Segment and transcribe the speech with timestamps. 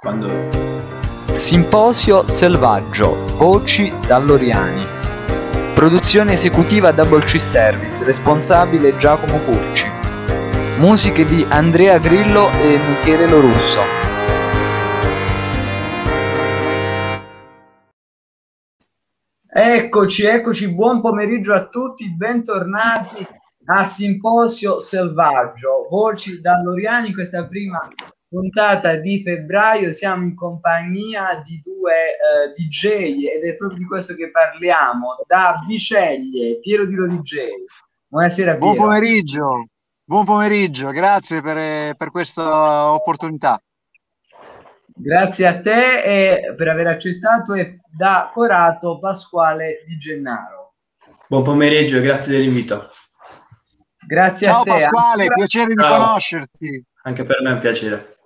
[0.00, 0.48] Quando...
[1.30, 4.82] Simposio Selvaggio, voci da Loriani.
[5.74, 9.86] Produzione esecutiva Double C Service, responsabile Giacomo Curci.
[10.78, 13.80] Musiche di Andrea Grillo e Michele Lorusso.
[19.52, 23.26] Eccoci, eccoci, buon pomeriggio a tutti, bentornati
[23.66, 27.86] a Simposio Selvaggio, voci da Loriani in questa prima
[28.30, 33.84] puntata di febbraio siamo in compagnia di due uh, eh, DJ ed è proprio di
[33.84, 37.38] questo che parliamo, da Biceglie, Piero Dilo DJ.
[38.08, 38.64] Buonasera Piero.
[38.64, 39.66] Buon pomeriggio,
[40.04, 43.60] buon pomeriggio, grazie per, per questa opportunità.
[44.94, 50.74] Grazie a te e per aver accettato e da Corato Pasquale Di Gennaro.
[51.26, 52.90] Buon pomeriggio, grazie dell'invito.
[54.06, 54.70] Grazie Ciao a te.
[54.70, 55.34] Pasquale, Ancora...
[55.34, 55.98] piacere di Ciao.
[55.98, 56.84] conoscerti.
[57.02, 58.18] Anche per me è un piacere.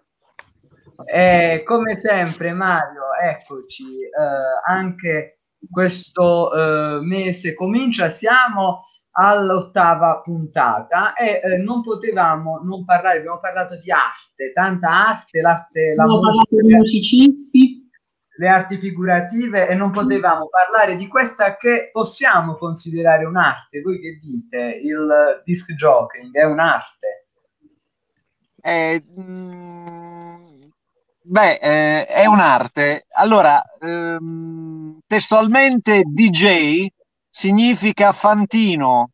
[1.07, 4.11] E come sempre, Mario, eccoci, eh,
[4.67, 13.39] anche questo eh, mese comincia, siamo all'ottava puntata e eh, non potevamo non parlare, abbiamo
[13.39, 17.89] parlato di arte, tanta arte, l'arte, la musica, musicisti,
[18.37, 23.81] le arti figurative e non potevamo parlare di questa che possiamo considerare un'arte.
[23.81, 24.81] Voi che dite?
[24.83, 27.29] Il disc jockeying è un'arte?
[28.61, 30.44] Eh, mh
[31.27, 33.07] Beh, eh, è un'arte.
[33.17, 36.87] Allora, ehm, testualmente DJ
[37.31, 39.11] significa fantino,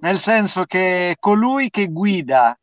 [0.00, 2.56] nel senso che colui che guida,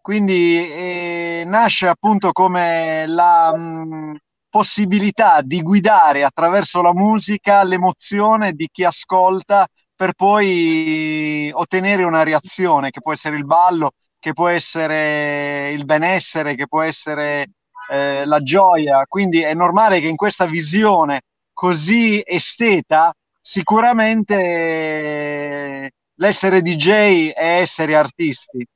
[0.00, 4.16] quindi eh, nasce appunto come la mh,
[4.48, 12.90] possibilità di guidare attraverso la musica l'emozione di chi ascolta per poi ottenere una reazione
[12.90, 17.46] che può essere il ballo, che può essere il benessere, che può essere
[17.90, 24.34] eh, la gioia, quindi è normale che in questa visione così esteta sicuramente
[26.14, 28.66] l'essere DJ è essere artisti.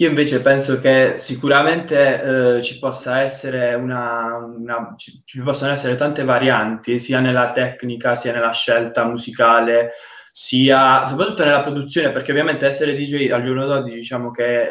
[0.00, 5.94] Io invece penso che sicuramente eh, ci possa essere una, una ci, ci, possono essere
[5.94, 9.90] tante varianti, sia nella tecnica, sia nella scelta musicale,
[10.32, 14.70] sia soprattutto nella produzione, perché ovviamente essere DJ al giorno d'oggi diciamo che eh,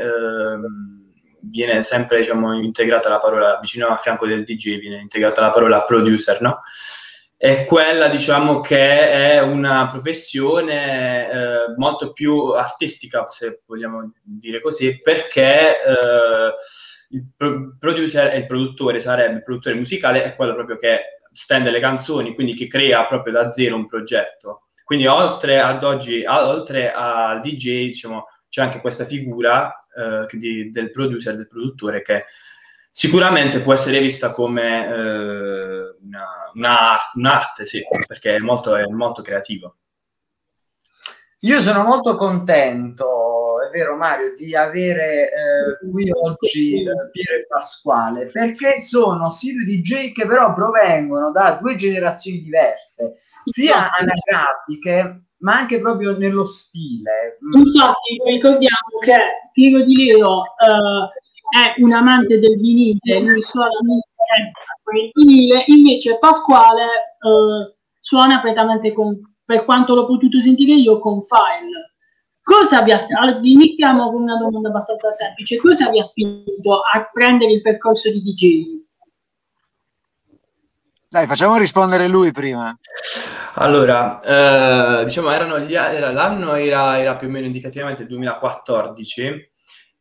[1.42, 5.82] viene sempre diciamo, integrata la parola vicino a fianco del DJ, viene integrata la parola
[5.82, 6.60] producer, no?
[7.36, 15.00] È quella, diciamo, che è una professione eh, molto più artistica, se vogliamo dire così,
[15.02, 16.54] perché eh,
[17.12, 21.02] il pro- producer e il produttore sarebbe il produttore musicale, è quello proprio che
[21.32, 24.64] stende le canzoni, quindi che crea proprio da zero un progetto.
[24.84, 30.92] Quindi oltre ad oggi, oltre al DJ, diciamo, c'è anche questa figura eh, di, del
[30.92, 32.26] producer, del produttore, che
[32.92, 39.22] sicuramente può essere vista come eh, una, una un'arte, sì, perché è molto, è molto
[39.22, 39.76] creativo.
[41.44, 47.46] Io sono molto contento, è vero Mario, di avere eh, qui oggi eh, Piero e
[47.48, 53.14] Pasquale, perché sono Silvio DJ che però provengono da due generazioni diverse,
[53.46, 57.38] sia anagrafiche ma anche proprio nello stile.
[57.54, 61.08] Infatti, ricordiamo che Piero Di Leo uh,
[61.50, 63.70] è un amante del vinile, lui suona
[64.94, 66.86] il vinile, invece Pasquale
[67.22, 71.94] uh, suona prettamente con, per quanto l'ho potuto sentire io, con file.
[72.42, 73.00] Cosa vi ha,
[73.42, 75.58] iniziamo con una domanda abbastanza semplice.
[75.58, 78.88] Cosa vi ha spinto a prendere il percorso di DJ?
[81.08, 82.76] Dai, facciamo rispondere lui prima.
[83.56, 84.20] Allora,
[85.02, 89.50] eh, diciamo, erano gli, era, l'anno era, era, più o meno indicativamente il 2014.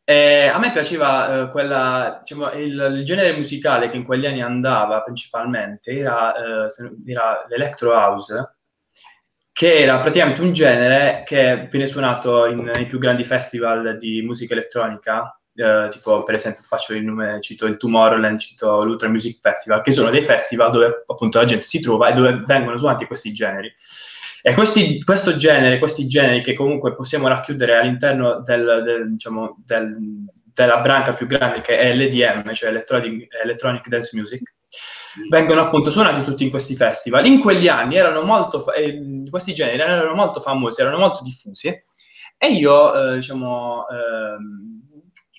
[0.04, 4.40] E a me piaceva eh, quella, diciamo, il, il, genere musicale che in quegli anni
[4.42, 6.66] andava principalmente era, eh,
[7.06, 8.56] era l'electro house,
[9.52, 14.54] che era praticamente un genere che viene suonato in, nei più grandi festival di musica
[14.54, 19.82] elettronica eh, tipo per esempio faccio il nome, cito il Tomorrowland, cito l'Ultra Music Festival,
[19.82, 23.32] che sono dei festival dove appunto la gente si trova e dove vengono suonati questi
[23.32, 23.72] generi.
[24.40, 29.96] E questi, questo genere, questi generi che comunque possiamo racchiudere all'interno del, del, diciamo, del,
[30.54, 34.54] della branca più grande che è l'EDM, cioè Electronic, Electronic Dance Music,
[35.28, 37.26] vengono appunto suonati tutti in questi festival.
[37.26, 41.68] In quegli anni erano molto, eh, questi generi erano molto famosi, erano molto diffusi
[42.40, 44.87] e io, eh, diciamo, eh,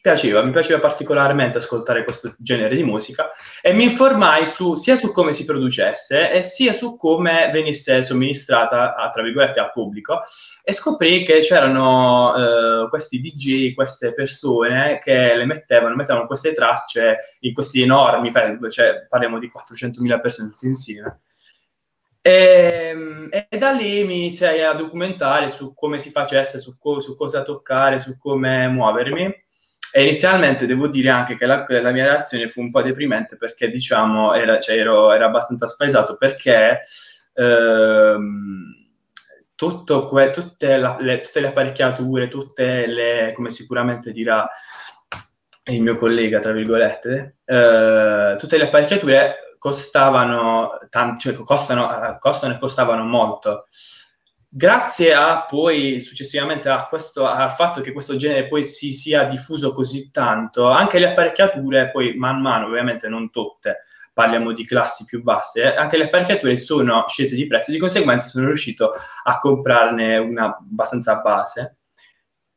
[0.10, 3.30] piaceva, mi piaceva particolarmente ascoltare questo genere di musica
[3.62, 8.96] e mi informai su, sia su come si producesse e sia su come venisse somministrata,
[8.96, 10.22] a, tra virgolette, al pubblico
[10.64, 17.18] e scoprì che c'erano eh, questi DJ, queste persone che le mettevano, mettevano queste tracce
[17.42, 18.32] in questi enormi,
[18.70, 21.22] cioè parliamo di 400.000 persone tutti insieme.
[22.22, 27.16] E, e, da lì mi iniziai a documentare su come si facesse, su, co- su
[27.16, 29.48] cosa toccare, su come muovermi.
[29.92, 33.70] E inizialmente devo dire anche che la, la, mia reazione fu un po' deprimente perché,
[33.70, 36.80] diciamo, era, cioè, ero, era abbastanza spaesato perché
[37.34, 38.80] ehm,
[39.56, 44.48] que, tutte, la, le, tutte, le, apparecchiature, tutte le, come sicuramente dirà
[45.66, 52.58] il mio collega, tra virgolette, eh, tutte le apparecchiature costavano, tanto, cioè costano, costano e
[52.58, 53.66] costavano molto
[54.50, 59.72] grazie a poi successivamente a questo, al fatto che questo genere poi si sia diffuso
[59.72, 65.22] così tanto, anche le apparecchiature poi man mano, ovviamente non tutte, parliamo di classi più
[65.22, 68.92] basse, anche le apparecchiature sono scese di prezzo, di conseguenza sono riuscito
[69.24, 71.79] a comprarne una abbastanza base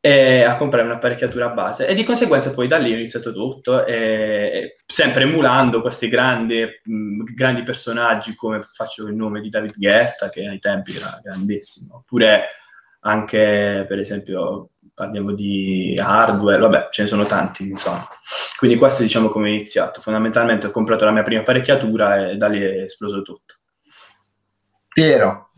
[0.05, 1.87] e a comprare un'apparecchiatura base.
[1.87, 7.23] E di conseguenza poi da lì ho iniziato tutto e, sempre emulando questi grandi, mh,
[7.37, 11.99] grandi personaggi come faccio il nome di David Guetta che ai tempi era grandissimo.
[11.99, 12.47] Oppure
[13.03, 18.09] anche per esempio parliamo di hardware vabbè ce ne sono tanti insomma.
[18.59, 20.01] Quindi questo diciamo come ho iniziato.
[20.01, 23.55] Fondamentalmente ho comprato la mia prima apparecchiatura e da lì è esploso tutto.
[24.89, 25.51] Piero.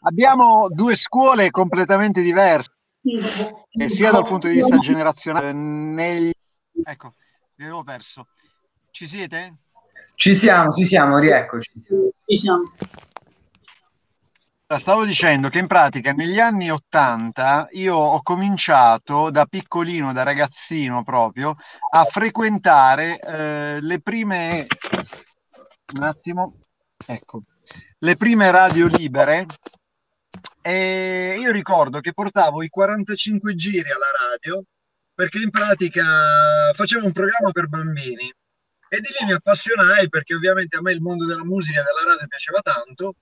[0.00, 2.65] Abbiamo due scuole completamente diverse
[3.06, 5.52] eh, sia dal punto di vista generazionale.
[5.52, 6.30] Negli...
[6.84, 7.14] Ecco,
[7.54, 8.28] vi avevo perso.
[8.90, 9.56] Ci siete?
[10.14, 11.70] Ci siamo, ci siamo, rieccoci.
[12.24, 12.62] Ci siamo.
[14.78, 21.04] Stavo dicendo che in pratica negli anni 80 io ho cominciato da piccolino, da ragazzino
[21.04, 21.54] proprio,
[21.92, 24.66] a frequentare eh, le prime...
[25.94, 26.54] Un attimo,
[27.06, 27.42] ecco,
[28.00, 29.46] le prime radio libere
[30.62, 34.62] e io ricordo che portavo i 45 giri alla radio
[35.14, 38.32] perché in pratica facevo un programma per bambini
[38.88, 42.12] e di lì mi appassionai perché ovviamente a me il mondo della musica e della
[42.12, 43.14] radio piaceva tanto.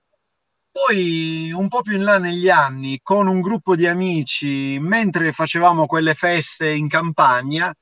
[0.71, 5.85] Poi un po' più in là negli anni, con un gruppo di amici, mentre facevamo
[5.85, 7.73] quelle feste in campagna,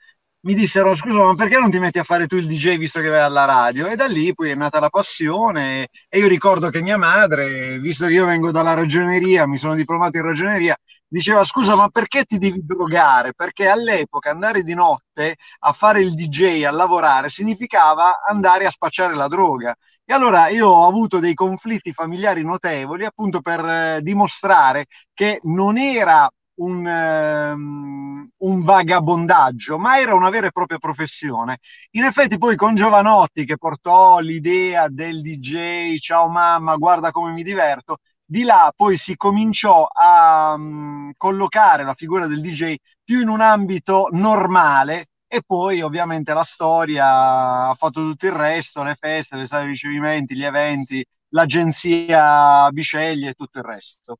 [0.45, 3.07] mi dissero scusa ma perché non ti metti a fare tu il DJ visto che
[3.07, 3.87] vai alla radio?
[3.87, 8.05] E da lì poi è nata la passione e io ricordo che mia madre visto
[8.07, 12.37] che io vengo dalla ragioneria mi sono diplomato in ragioneria diceva scusa ma perché ti
[12.37, 13.33] devi drogare?
[13.33, 19.15] Perché all'epoca andare di notte a fare il DJ a lavorare significava andare a spacciare
[19.15, 19.75] la droga.
[20.05, 25.77] E allora io ho avuto dei conflitti familiari notevoli appunto per eh, dimostrare che non
[25.77, 26.29] era
[26.63, 31.60] un, um, un, vagabondaggio, ma era una vera e propria professione.
[31.92, 37.44] In effetti poi con Giovanotti che portò l'idea del DJ, ciao mamma, guarda come mi
[37.44, 43.27] diverto, di là poi si cominciò a um, collocare la figura del DJ più in
[43.27, 49.36] un ambito normale e poi ovviamente la storia ha fatto tutto il resto, le feste,
[49.36, 54.18] le sale di ricevimenti, gli eventi, l'agenzia Biceglie e tutto il resto.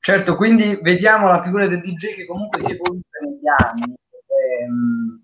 [0.00, 3.94] Certo, quindi vediamo la figura del DJ che comunque si è evoluta negli anni.
[4.62, 5.22] Ehm,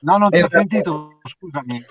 [0.00, 1.84] no, non ti ho sentito, scusami.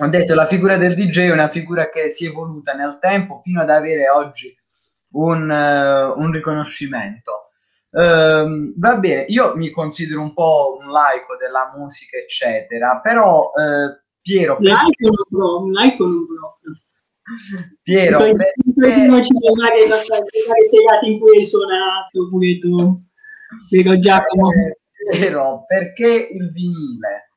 [0.00, 3.40] Ho detto la figura del DJ è una figura che si è evoluta nel tempo
[3.42, 4.54] fino ad avere oggi
[5.12, 7.50] un, uh, un riconoscimento.
[7.90, 13.98] Uh, va bene, io mi considero un po' un laico della musica, eccetera, però uh,
[14.20, 14.58] Piero...
[14.60, 16.82] Laico non proprio, laico non proprio.
[17.82, 18.24] Piero,
[21.06, 23.00] in cui hai suonato pure tu,
[23.98, 24.50] Giacomo.
[24.52, 24.76] Eh,
[25.10, 27.32] Piero, perché il vinile?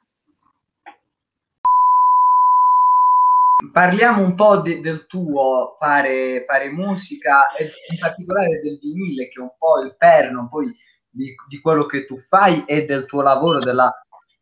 [3.71, 9.39] Parliamo un po' de, del tuo fare, fare, musica e in particolare del vinile, che
[9.39, 10.73] è un po' il perno poi
[11.09, 13.91] di, di quello che tu fai e del tuo lavoro, della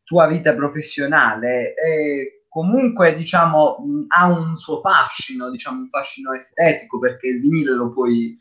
[0.05, 1.73] tua vita professionale.
[1.73, 3.77] E comunque diciamo
[4.09, 8.37] ha un suo fascino, diciamo un fascino estetico perché il vinile lo puoi,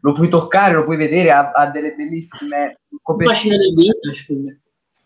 [0.00, 3.34] lo puoi toccare, lo puoi vedere, ha, ha delle bellissime copertine.
[3.34, 4.60] Fascino del vinile,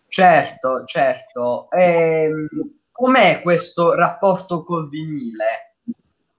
[0.08, 1.70] Certo, certo.
[1.70, 2.48] E, ehm,
[2.90, 5.74] com'è questo rapporto col vinile?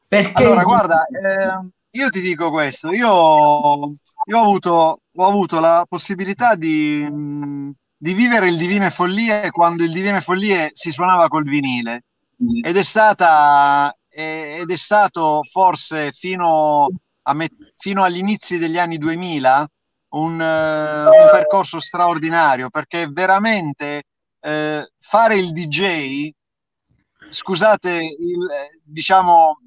[0.08, 3.96] Perché allora, guarda, eh, io ti dico questo, io,
[4.26, 7.06] io ho, avuto, ho avuto la possibilità di,
[7.98, 12.04] di vivere il Divine Follie quando il Divine Follie si suonava col vinile.
[12.62, 16.88] Ed è stata ed è stato forse fino,
[17.22, 19.68] a me, fino agli inizi degli anni 2000
[20.10, 24.04] un, uh, un percorso straordinario perché veramente
[24.40, 26.32] uh, fare il DJ,
[27.30, 28.48] scusate, il,
[28.82, 29.60] diciamo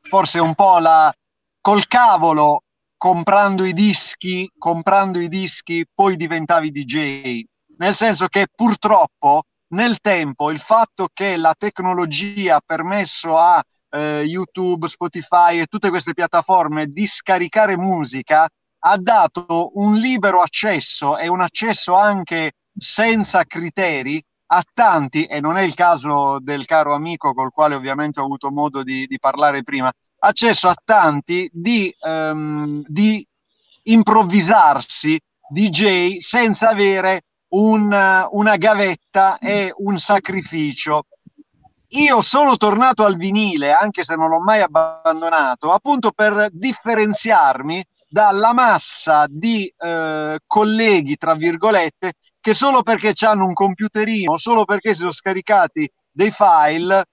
[0.00, 1.14] forse un po' la
[1.60, 2.64] col cavolo
[3.00, 7.42] comprando i dischi, comprando i dischi, poi diventavi DJ.
[7.78, 14.24] Nel senso che purtroppo nel tempo il fatto che la tecnologia ha permesso a eh,
[14.26, 18.46] YouTube, Spotify e tutte queste piattaforme di scaricare musica
[18.80, 25.56] ha dato un libero accesso e un accesso anche senza criteri a tanti, e non
[25.56, 29.62] è il caso del caro amico col quale ovviamente ho avuto modo di, di parlare
[29.62, 29.90] prima,
[30.20, 33.26] accesso a tanti di, um, di
[33.84, 41.06] improvvisarsi DJ senza avere un, una gavetta e un sacrificio.
[41.94, 48.52] Io sono tornato al vinile, anche se non l'ho mai abbandonato, appunto per differenziarmi dalla
[48.52, 55.00] massa di eh, colleghi, tra virgolette, che solo perché hanno un computerino, solo perché si
[55.00, 57.06] sono scaricati dei file,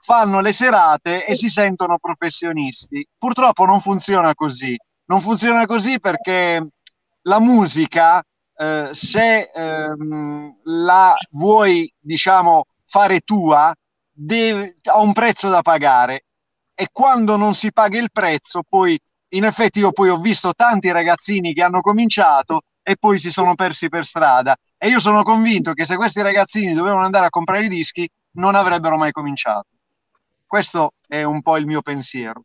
[0.00, 3.06] fanno le serate e si sentono professionisti.
[3.16, 4.76] Purtroppo non funziona così.
[5.06, 6.66] Non funziona così perché
[7.22, 8.22] la musica,
[8.56, 13.74] eh, se ehm, la vuoi, diciamo, fare tua,
[14.10, 16.24] deve, ha un prezzo da pagare.
[16.74, 18.98] E quando non si paga il prezzo, poi
[19.32, 23.54] in effetti io poi ho visto tanti ragazzini che hanno cominciato e poi si sono
[23.54, 24.56] persi per strada.
[24.78, 28.54] E io sono convinto che se questi ragazzini dovevano andare a comprare i dischi, non
[28.54, 29.66] avrebbero mai cominciato.
[30.50, 32.42] Questo è un po' il mio pensiero.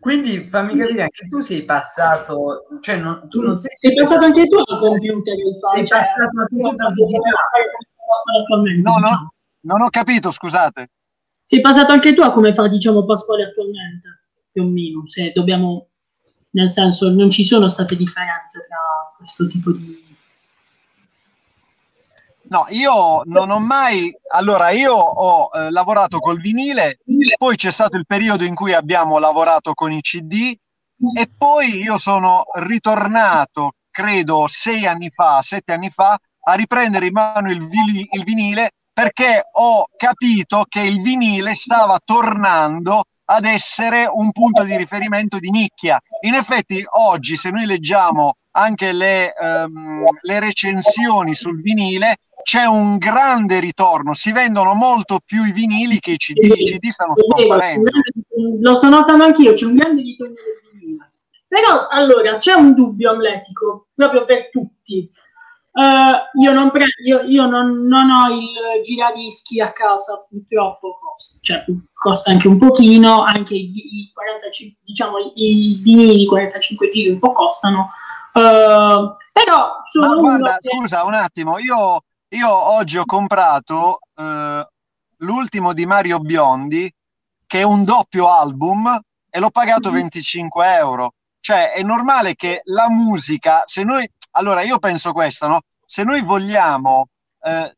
[0.00, 3.70] Quindi fammi capire, anche tu sei passato, cioè non, tu non sei...
[3.76, 5.36] Sei passato anche tu al computer,
[5.74, 8.82] sei cioè, passato anche tu dal digitale.
[8.82, 10.88] No, no, non ho capito, scusate.
[11.44, 14.08] Sei passato anche tu a come fa, diciamo, Pasquale attualmente,
[14.50, 15.90] più o meno, se dobbiamo,
[16.50, 20.07] nel senso, non ci sono state differenze tra questo tipo di
[22.50, 24.14] No, io non ho mai.
[24.32, 26.98] Allora, io ho eh, lavorato col vinile,
[27.36, 30.56] poi c'è stato il periodo in cui abbiamo lavorato con i CD
[31.14, 37.12] e poi io sono ritornato, credo, sei anni fa, sette anni fa, a riprendere in
[37.12, 37.68] mano il,
[38.12, 44.76] il vinile perché ho capito che il vinile stava tornando ad essere un punto di
[44.76, 46.00] riferimento di nicchia.
[46.22, 52.96] In effetti, oggi, se noi leggiamo anche le, um, le recensioni sul vinile, c'è un
[52.98, 57.90] grande ritorno, si vendono molto più i vinili che i CD, i CD stanno scomparendo.
[58.60, 61.12] Lo sto notando anch'io, c'è un grande ritorno del vinile.
[61.46, 65.10] Però allora c'è un dubbio amletico proprio per tutti.
[65.70, 71.38] Uh, io, non, pre- io, io non, non, ho il giradischi a casa, purtroppo costa,
[71.40, 77.18] cioè, costa anche un pochino, anche i, i 45, diciamo, i vinili 45 giri un
[77.20, 77.90] po' costano.
[78.32, 80.76] Uh, però sono Ma guarda, che...
[80.76, 84.68] scusa un attimo, io io oggi ho comprato eh,
[85.18, 86.92] l'ultimo di Mario Biondi,
[87.46, 90.72] che è un doppio album, e l'ho pagato 25 mhm.
[90.72, 91.12] euro.
[91.40, 95.60] Cioè, è normale che la musica, se noi, allora io penso questo, no?
[95.86, 97.08] Se noi vogliamo
[97.42, 97.76] eh,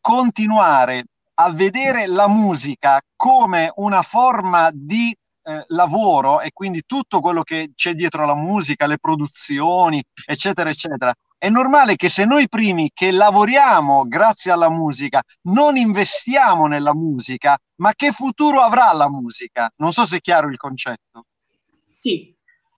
[0.00, 7.42] continuare a vedere la musica come una forma di eh, lavoro e quindi tutto quello
[7.42, 12.92] che c'è dietro la musica, le produzioni, eccetera, eccetera, è normale che se noi primi
[12.94, 19.68] che lavoriamo grazie alla musica non investiamo nella musica, ma che futuro avrà la musica?
[19.78, 21.24] Non so se è chiaro il concetto.
[21.82, 22.32] Sì,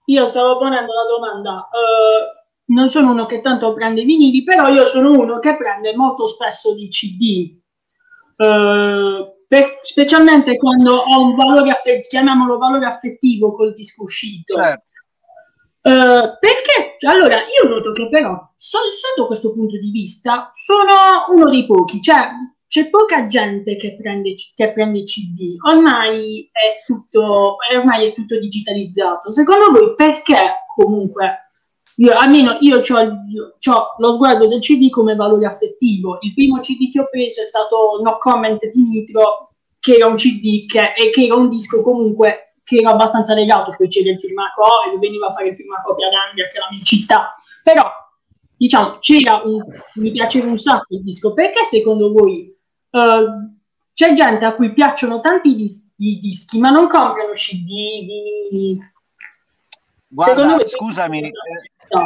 [0.05, 1.69] io stavo ponendo la domanda.
[1.69, 6.25] Uh, non sono uno che tanto prende vinili, però io sono uno che prende molto
[6.25, 7.59] spesso di CD.
[8.35, 14.55] Uh, per, specialmente quando ho un valore affettivo, chiamiamolo valore affettivo col disco uscito.
[14.55, 14.85] Certo.
[15.85, 21.47] Uh, perché allora io noto che però so, sotto questo punto di vista sono uno
[21.47, 22.29] dei pochi, cioè
[22.67, 29.31] c'è poca gente che prende, che prende CD, ormai è, tutto, ormai è tutto digitalizzato.
[29.31, 31.51] Secondo voi perché comunque,
[31.97, 36.99] io, almeno io ho lo sguardo del CD come valore affettivo, il primo CD che
[36.99, 41.35] ho preso è stato No Comment di Nitro, che era un CD che, che era
[41.35, 45.49] un disco comunque che era abbastanza legato, poi c'era il Firmaco e veniva a fare
[45.49, 47.89] il Firmaco ad Andria, che è la mia città, però
[48.57, 49.63] diciamo c'era un,
[49.95, 52.53] mi piaceva un sacco il disco, perché secondo voi
[52.89, 53.53] uh,
[53.93, 58.93] c'è gente a cui piacciono tanti dis- dischi, ma non comprano CD, vinili?
[60.07, 61.31] Guarda, scusami, eh,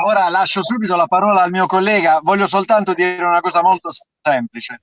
[0.05, 4.81] ora lascio subito la parola al mio collega, voglio soltanto dire una cosa molto semplice.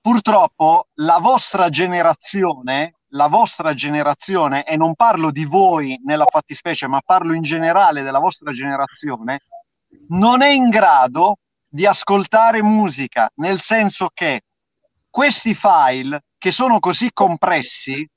[0.00, 7.00] Purtroppo la vostra generazione la vostra generazione, e non parlo di voi nella fattispecie, ma
[7.04, 9.40] parlo in generale della vostra generazione,
[10.08, 14.42] non è in grado di ascoltare musica, nel senso che
[15.10, 18.08] questi file che sono così compressi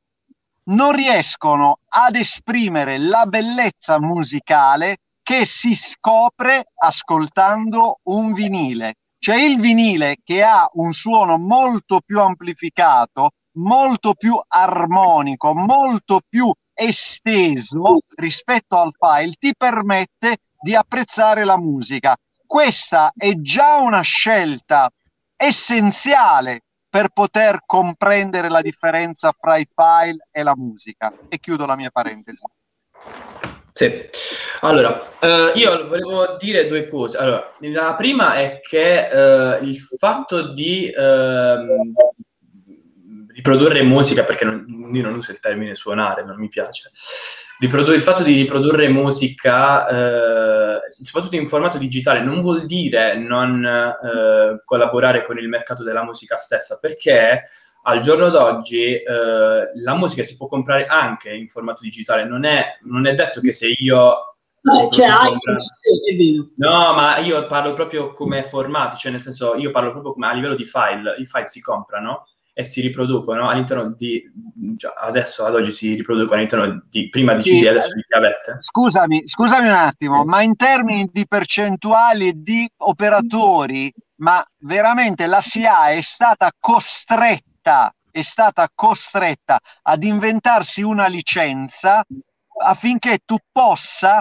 [0.65, 8.96] non riescono ad esprimere la bellezza musicale che si scopre ascoltando un vinile.
[9.18, 16.51] Cioè il vinile che ha un suono molto più amplificato, molto più armonico, molto più
[16.73, 22.15] esteso rispetto al file, ti permette di apprezzare la musica.
[22.45, 24.89] Questa è già una scelta
[25.35, 31.13] essenziale per poter comprendere la differenza fra i file e la musica.
[31.27, 32.41] E chiudo la mia parentesi.
[33.71, 34.09] Sì,
[34.61, 37.17] allora eh, io volevo dire due cose.
[37.17, 41.55] Allora, la prima è che eh, il fatto di eh,
[43.39, 46.91] riprodurre musica, perché non, io non uso il termine suonare, non mi piace,
[47.60, 53.65] Riprodu- il fatto di riprodurre musica, eh, soprattutto in formato digitale, non vuol dire non
[53.65, 57.41] eh, collaborare con il mercato della musica stessa, perché
[57.84, 59.03] al giorno d'oggi eh,
[59.74, 63.51] la musica si può comprare anche in formato digitale, non è, non è detto che
[63.51, 64.36] se io...
[64.62, 65.05] Anche,
[65.58, 70.27] sì, No, ma io parlo proprio come formati, cioè nel senso io parlo proprio come
[70.27, 72.25] a livello di file, i file si comprano
[72.59, 74.21] e si riproducono all'interno di
[74.75, 78.57] già, adesso ad oggi si riproducono all'interno di prima di Sì, CD adesso di chiavette?
[78.59, 85.91] Scusami, scusami un attimo, ma in termini di percentuali di operatori, ma veramente la SIA
[85.91, 92.03] è stata costretta, è stata costretta ad inventarsi una licenza
[92.61, 94.19] affinché tu possa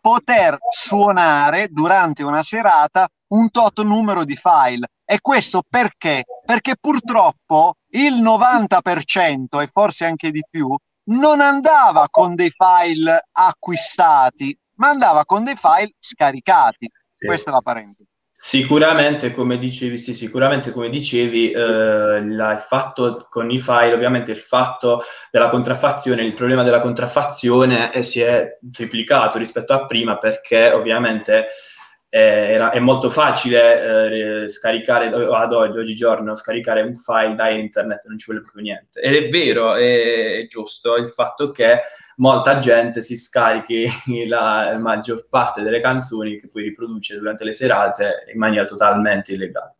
[0.00, 4.86] poter suonare durante una serata un tot numero di file.
[5.10, 6.24] E questo perché?
[6.44, 10.68] Perché purtroppo il 90% e forse anche di più
[11.04, 16.90] non andava con dei file acquistati, ma andava con dei file scaricati.
[17.08, 17.26] Sì.
[17.26, 18.06] Questa è la parentesi.
[18.30, 24.30] Sicuramente, come dicevi, sì, sicuramente come dicevi, eh, la- il fatto con i file, ovviamente
[24.30, 30.18] il fatto della contraffazione, il problema della contraffazione eh, si è triplicato rispetto a prima
[30.18, 31.46] perché ovviamente
[32.10, 38.06] eh, era- è molto facile eh, scaricare ad oggi, oggigiorno, scaricare un file da internet,
[38.06, 39.00] non ci vuole proprio niente.
[39.00, 41.80] Ed è vero, è, è giusto il fatto che
[42.16, 43.86] molta gente si scarichi
[44.26, 49.74] la maggior parte delle canzoni che poi riproduce durante le serate in maniera totalmente illegale.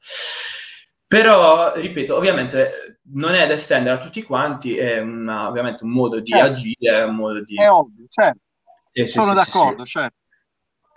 [1.07, 6.21] Però, ripeto, ovviamente non è da estendere a tutti quanti, è una- ovviamente un modo
[6.21, 6.47] di Certo.
[6.53, 7.55] agire, è un modo di...
[7.55, 8.41] È ovvio, certo,
[8.91, 9.91] Sì, sì, sono sì, d'accordo, sì.
[9.93, 10.18] certo.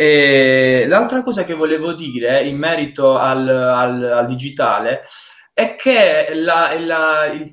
[0.01, 5.01] E l'altra cosa che volevo dire in merito al, al- al digitale
[5.53, 7.47] è che la- la- il,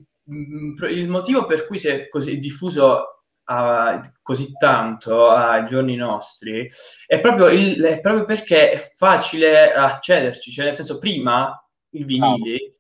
[0.91, 6.67] il motivo per cui si è così diffuso ah, così tanto ai giorni nostri
[7.07, 11.55] è proprio, il- è proprio perché è facile accederci, cioè nel senso prima
[11.91, 12.73] i vinili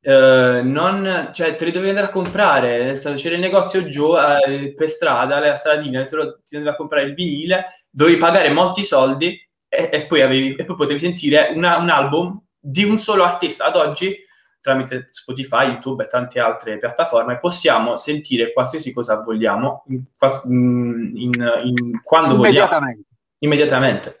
[0.00, 4.14] eh, non, cioè, te li dovevi andare a comprare, nel senso, c'era il negozio giù
[4.16, 8.50] eh, per strada, la stradina, te lo, ti andavi a comprare il vinile, dovevi pagare
[8.50, 9.36] molti soldi
[9.68, 13.66] e, e poi, avevi, e poi potevi sentire una- un album di un solo artista.
[13.66, 14.16] Ad oggi,
[14.60, 21.10] tramite Spotify, YouTube e tante altre piattaforme, possiamo sentire qualsiasi cosa vogliamo, in, qua- in-
[21.14, 23.08] in- quando vogliamo Immediatamente.
[23.38, 24.16] immediatamente.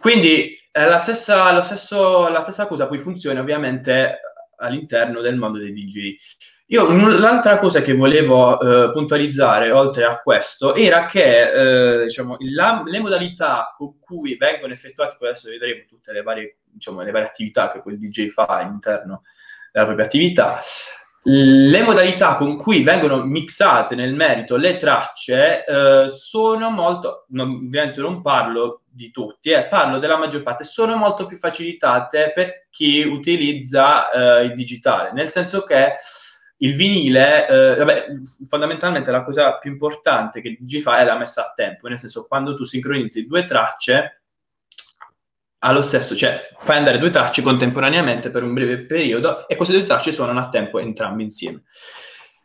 [0.00, 4.20] Quindi è la stessa, stesso- la stessa cosa poi funziona ovviamente
[4.58, 6.14] all'interno del mondo dei DJ.
[6.68, 12.82] Io l'altra cosa che volevo eh, puntualizzare oltre a questo era che eh, diciamo, la-
[12.84, 17.28] le modalità con cui vengono effettuate, poi adesso vedremo tutte le varie, diciamo, le varie
[17.28, 19.22] attività che quel DJ fa all'interno
[19.70, 20.60] della propria attività,
[21.28, 28.00] le modalità con cui vengono mixate nel merito le tracce eh, sono molto, non- ovviamente
[28.00, 33.02] non parlo di tutti, eh, parlo della maggior parte, sono molto più facilitate per chi
[33.02, 35.94] utilizza eh, il digitale, nel senso che
[36.58, 38.06] il vinile, eh, vabbè,
[38.48, 42.26] fondamentalmente la cosa più importante che il fa è la messa a tempo, nel senso
[42.26, 44.22] quando tu sincronizzi due tracce,
[45.58, 49.84] allo stesso, cioè fai andare due tracce contemporaneamente per un breve periodo e queste due
[49.84, 51.64] tracce suonano a tempo entrambe insieme.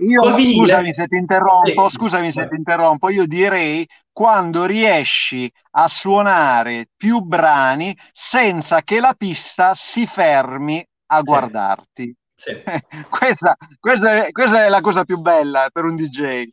[0.02, 5.88] Io, scusami se ti interrompo, Sì, scusami se ti interrompo, io direi quando riesci a
[5.88, 12.16] suonare più brani senza che la pista si fermi a guardarti.
[12.34, 12.58] Sì,
[13.10, 16.46] Questa, questa è, questa è la cosa più bella per un DJ.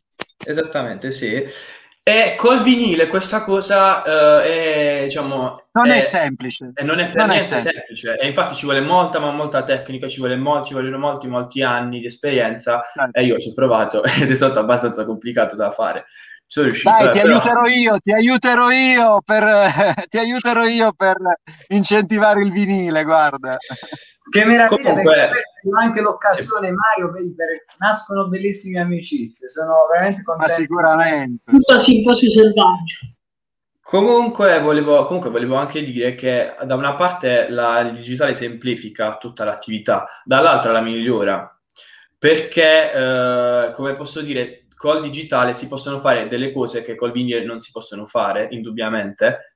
[0.45, 1.43] esattamente, sì.
[2.09, 5.67] E col vinile questa cosa uh, è, diciamo...
[5.73, 6.71] Non è, è semplice.
[6.73, 7.95] E non è per non niente è semplice.
[7.95, 8.17] semplice.
[8.17, 11.61] E infatti ci vuole molta, ma molta tecnica, ci, vuole molti, ci vogliono molti, molti
[11.61, 12.81] anni di esperienza.
[12.81, 13.15] Certo.
[13.15, 16.05] E io ci ho provato ed è stato abbastanza complicato da fare.
[16.47, 17.31] Sono riuscito, Dai, ti però...
[17.31, 19.43] aiuterò io, ti aiuterò io per,
[20.09, 21.15] ti aiuterò io per
[21.67, 23.55] incentivare il vinile, guarda.
[24.29, 26.73] Che meraviglia, Comunque, perché questa è anche l'occasione, sì.
[26.73, 27.47] Mario, vedi, per,
[27.79, 30.53] nascono bellissime amicizie, sono veramente contento.
[30.53, 31.43] Ma sicuramente.
[31.45, 33.13] Tutto simposio selvaggio.
[33.81, 39.43] Comunque volevo, comunque volevo, anche dire che da una parte la, il digitale semplifica tutta
[39.43, 41.59] l'attività, dall'altra la migliora,
[42.19, 47.43] perché eh, come posso dire, col digitale si possono fare delle cose che col vinile
[47.43, 49.48] non si possono fare, indubbiamente,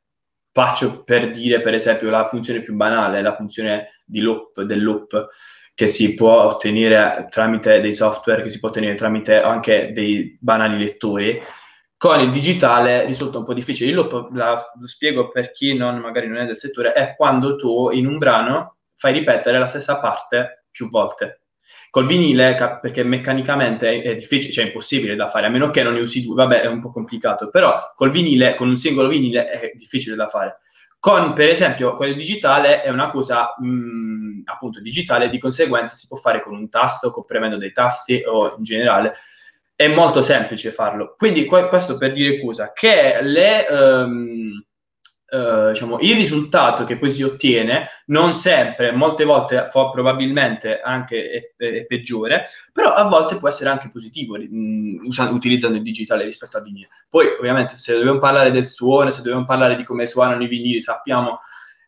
[0.56, 5.30] Faccio per dire, per esempio, la funzione più banale, la funzione di loop, del loop,
[5.74, 10.78] che si può ottenere tramite dei software, che si può ottenere tramite anche dei banali
[10.78, 11.42] lettori.
[11.98, 13.90] Con il digitale risulta un po' difficile.
[13.90, 17.56] Il loop, la, lo spiego per chi non, magari non è del settore, è quando
[17.56, 21.43] tu in un brano fai ripetere la stessa parte più volte.
[21.94, 25.94] Col vinile, perché meccanicamente è, difficile, cioè è impossibile da fare, a meno che non
[25.94, 29.48] ne usi due, vabbè, è un po' complicato, però col vinile, con un singolo vinile
[29.48, 30.58] è difficile da fare.
[30.98, 36.18] Con, per esempio, quello digitale è una cosa mh, appunto digitale, di conseguenza si può
[36.18, 39.14] fare con un tasto, con premendo dei tasti o in generale.
[39.76, 41.14] È molto semplice farlo.
[41.16, 42.74] Quindi questo per dire cosa?
[42.74, 44.66] Che le, um,
[45.34, 51.54] Uh, diciamo, il risultato che poi si ottiene non sempre, molte volte fo- probabilmente anche
[51.58, 55.82] è, è, peggiore, però a volte può essere anche positivo mh, mm, usando, utilizzando il
[55.82, 56.90] digitale rispetto al vinile.
[57.10, 60.80] Poi ovviamente se dobbiamo parlare del suono, se dobbiamo parlare di come suonano i vinili,
[60.80, 61.40] sappiamo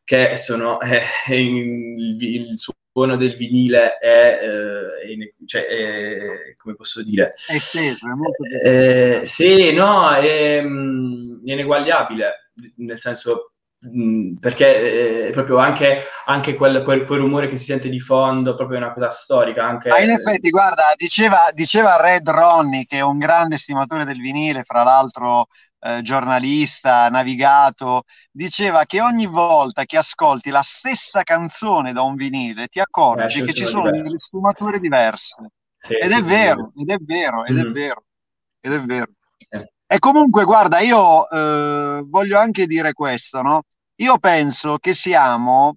[0.03, 7.35] che sono, eh, il, il, suono del vinile è, eh, cioè, è, come posso dire?
[7.45, 12.39] È esteso, è molto eh, Sì, no, è, mm, è ineguagliabile
[12.77, 13.51] nel senso
[14.39, 18.79] perché eh, proprio anche, anche quel, quel, quel, rumore che si sente di fondo proprio
[18.79, 19.89] è una cosa storica anche...
[19.89, 24.63] ma in effetti guarda diceva, diceva Red Ronnie che è un grande stimatore del vinile
[24.63, 25.47] fra l'altro
[25.81, 32.67] eh, giornalista navigato diceva che ogni volta che ascolti la stessa canzone da un vinile
[32.67, 34.03] ti accorgi eh, che ci sono diverse.
[34.03, 37.71] delle sfumature diverse sì, ed, sì, è vero, ed, è vero, ed è mm.
[37.71, 38.03] vero
[38.61, 39.11] ed è vero
[39.49, 43.61] ed è vero e comunque, guarda, io eh, voglio anche dire questo, no?
[43.97, 45.73] Io penso che siamo,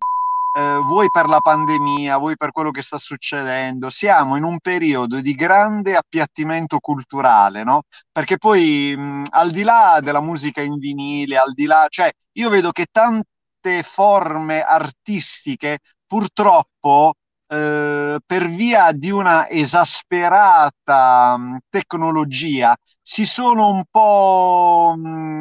[0.56, 5.20] eh, voi per la pandemia, voi per quello che sta succedendo, siamo in un periodo
[5.20, 7.82] di grande appiattimento culturale, no?
[8.10, 12.48] Perché poi, mh, al di là della musica in vinile, al di là, cioè, io
[12.48, 17.12] vedo che tante forme artistiche purtroppo
[17.48, 25.40] eh, per via di una esasperata mh, tecnologia si sono un po', mh,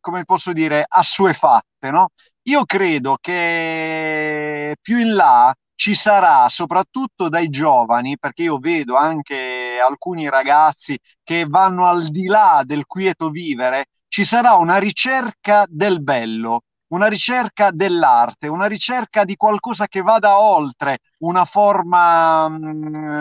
[0.00, 2.08] come posso dire, assuefatte, no?
[2.44, 9.78] Io credo che più in là ci sarà, soprattutto dai giovani, perché io vedo anche
[9.84, 16.02] alcuni ragazzi che vanno al di là del quieto vivere, ci sarà una ricerca del
[16.02, 23.20] bello, una ricerca dell'arte, una ricerca di qualcosa che vada oltre una forma mh, mm,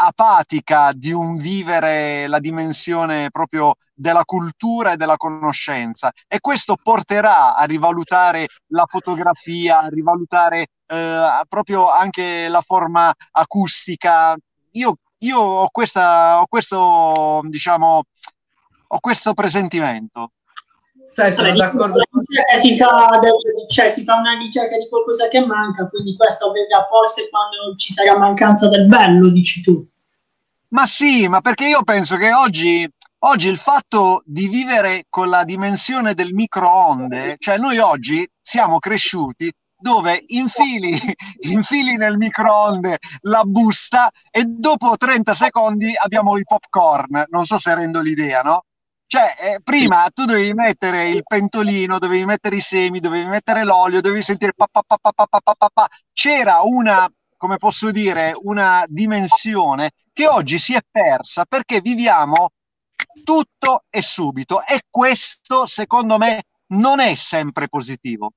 [0.00, 7.56] apatica di un vivere la dimensione proprio della cultura e della conoscenza e questo porterà
[7.56, 14.36] a rivalutare la fotografia, a rivalutare eh, proprio anche la forma acustica.
[14.72, 18.02] Io, io ho, questa, ho questo, diciamo,
[18.88, 20.30] ho questo presentimento.
[21.08, 22.00] Sai, sono allora, d'accordo.
[22.60, 23.18] Si fa,
[23.68, 27.94] cioè, si fa una ricerca di qualcosa che manca, quindi questo avverrà forse quando ci
[27.94, 29.82] sarà mancanza del bello, dici tu.
[30.68, 32.86] Ma sì, ma perché io penso che oggi,
[33.20, 39.50] oggi il fatto di vivere con la dimensione del microonde, cioè noi oggi siamo cresciuti
[39.80, 40.92] dove infili,
[41.48, 47.24] infili nel microonde la busta e dopo 30 secondi abbiamo i popcorn.
[47.30, 48.64] Non so se rendo l'idea, no?
[49.10, 54.02] Cioè, eh, prima tu dovevi mettere il pentolino, dovevi mettere i semi, dovevi mettere l'olio,
[54.02, 55.88] dovevi sentire pa, pa, pa, pa, pa, pa, pa, pa.
[56.12, 62.50] C'era una, come posso dire, una dimensione che oggi si è persa perché viviamo
[63.24, 66.42] tutto e subito e questo, secondo me,
[66.74, 68.32] non è sempre positivo.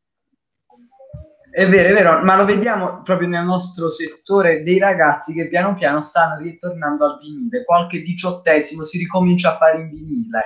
[1.53, 5.75] È vero, è vero, ma lo vediamo proprio nel nostro settore dei ragazzi che piano
[5.75, 7.65] piano stanno ritornando al vinile.
[7.65, 10.43] Qualche diciottesimo si ricomincia a fare in vinile.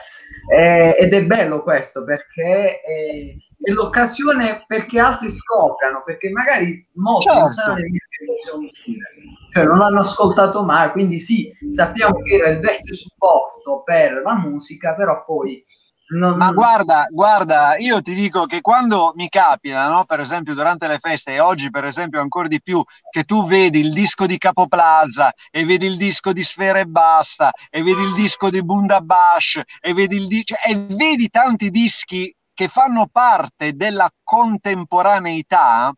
[0.52, 7.28] Eh, ed è bello questo perché è, è, l'occasione perché altri scoprano, perché magari molti
[7.28, 7.40] certo.
[7.40, 9.06] non sanno nemmeno che vinile,
[9.52, 10.90] cioè non l'hanno ascoltato mai.
[10.90, 15.64] Quindi sì, sappiamo che era il vecchio supporto per la musica, però poi
[16.08, 20.88] Non, Ma guarda, guarda, io ti dico che quando mi capita, no, per esempio durante
[20.88, 24.38] le feste e oggi per esempio ancora di più, che tu vedi il disco di
[24.38, 29.62] Capoplaza e vedi il disco di Sfera e Basta e vedi il disco di Bundabash
[29.82, 35.92] e vedi, il di- cioè, e vedi tanti dischi che fanno parte della contemporaneità,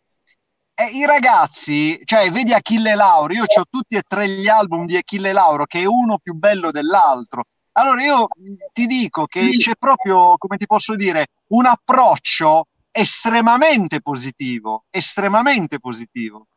[0.74, 4.96] e i ragazzi, cioè vedi Achille Lauro, io ho tutti e tre gli album di
[4.96, 7.46] Achille Lauro, che è uno più bello dell'altro.
[7.78, 8.28] Allora io
[8.74, 16.48] ti dico che c'è proprio, come ti posso dire, un approccio estremamente positivo, estremamente positivo.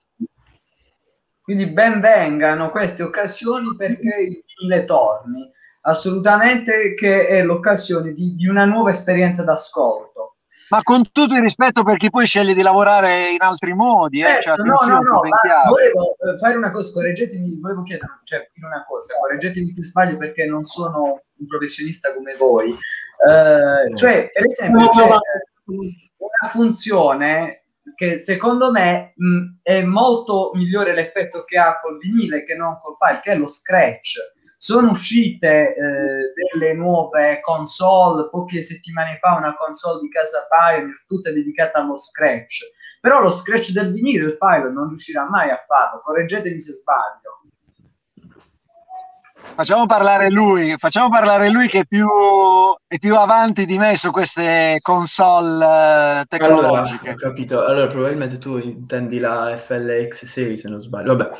[1.42, 5.50] Quindi ben vengano queste occasioni perché Cile torni
[5.82, 10.29] assolutamente che è l'occasione di, di una nuova esperienza d'ascolto.
[10.70, 14.40] Ma con tutto il rispetto per chi poi sceglie di lavorare in altri modi, eh,
[14.40, 15.20] cioè, no, no, no,
[15.68, 20.16] volevo eh, fare una cosa, correggetemi, volevo chiedere, cioè, dire una cosa, correggetemi se sbaglio
[20.16, 22.70] perché non sono un professionista come voi.
[22.70, 27.64] Eh, cioè, per esempio, c'è una funzione
[27.96, 32.94] che secondo me mh, è molto migliore l'effetto che ha col vinile che non col
[32.96, 34.18] file, che è lo scratch
[34.62, 41.32] sono uscite eh, delle nuove console, poche settimane fa una console di casa Pioneer, tutta
[41.32, 42.58] dedicata allo scratch,
[43.00, 47.40] però lo scratch del vinile, il file, non riuscirà mai a farlo, correggetemi se sbaglio.
[49.54, 52.06] Facciamo parlare lui, facciamo parlare lui che è più,
[52.86, 57.08] è più avanti di me su queste console eh, tecnologiche.
[57.08, 61.32] Allora, ho capito, allora probabilmente tu intendi la FLX6 se non sbaglio, vabbè.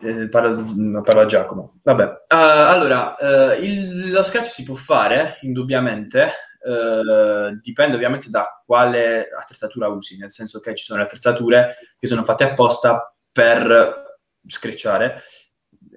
[0.00, 1.80] Eh, parlo, parlo, a Giacomo.
[1.82, 6.30] Vabbè, uh, allora, uh, il, lo sketch si può fare, indubbiamente,
[6.60, 12.06] uh, dipende ovviamente da quale attrezzatura usi, nel senso che ci sono le attrezzature che
[12.06, 15.22] sono fatte apposta per screcciare.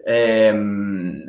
[0.05, 1.25] Ehm,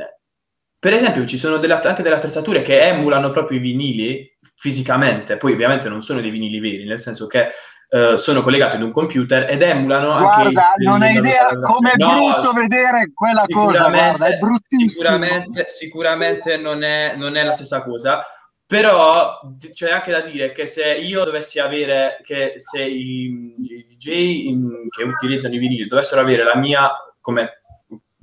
[0.79, 5.53] per esempio, ci sono delle, anche delle attrezzature che emulano proprio i vinili fisicamente, poi
[5.53, 7.49] ovviamente non sono dei vinili veri, nel senso che
[7.91, 12.07] Uh, sono collegati ad un computer ed emulano guarda, anche non hai idea com'è no,
[12.07, 14.89] brutto vedere quella cosa guarda è bruttissimo.
[14.89, 18.25] sicuramente, sicuramente non, è, non è la stessa cosa.
[18.65, 19.41] Però
[19.73, 24.55] c'è anche da dire che se io dovessi avere che se i, i DJ
[24.89, 26.89] che utilizzano i vinili dovessero avere la mia
[27.21, 27.63] come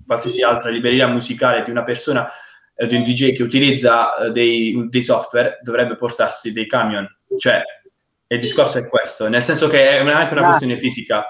[0.06, 2.32] qualsiasi altra libreria musicale di una persona
[2.75, 7.06] eh, di un DJ che utilizza eh, dei, dei software dovrebbe portarsi dei camion.
[7.38, 7.62] Cioè
[8.27, 11.23] il discorso è questo, nel senso che è anche una questione fisica.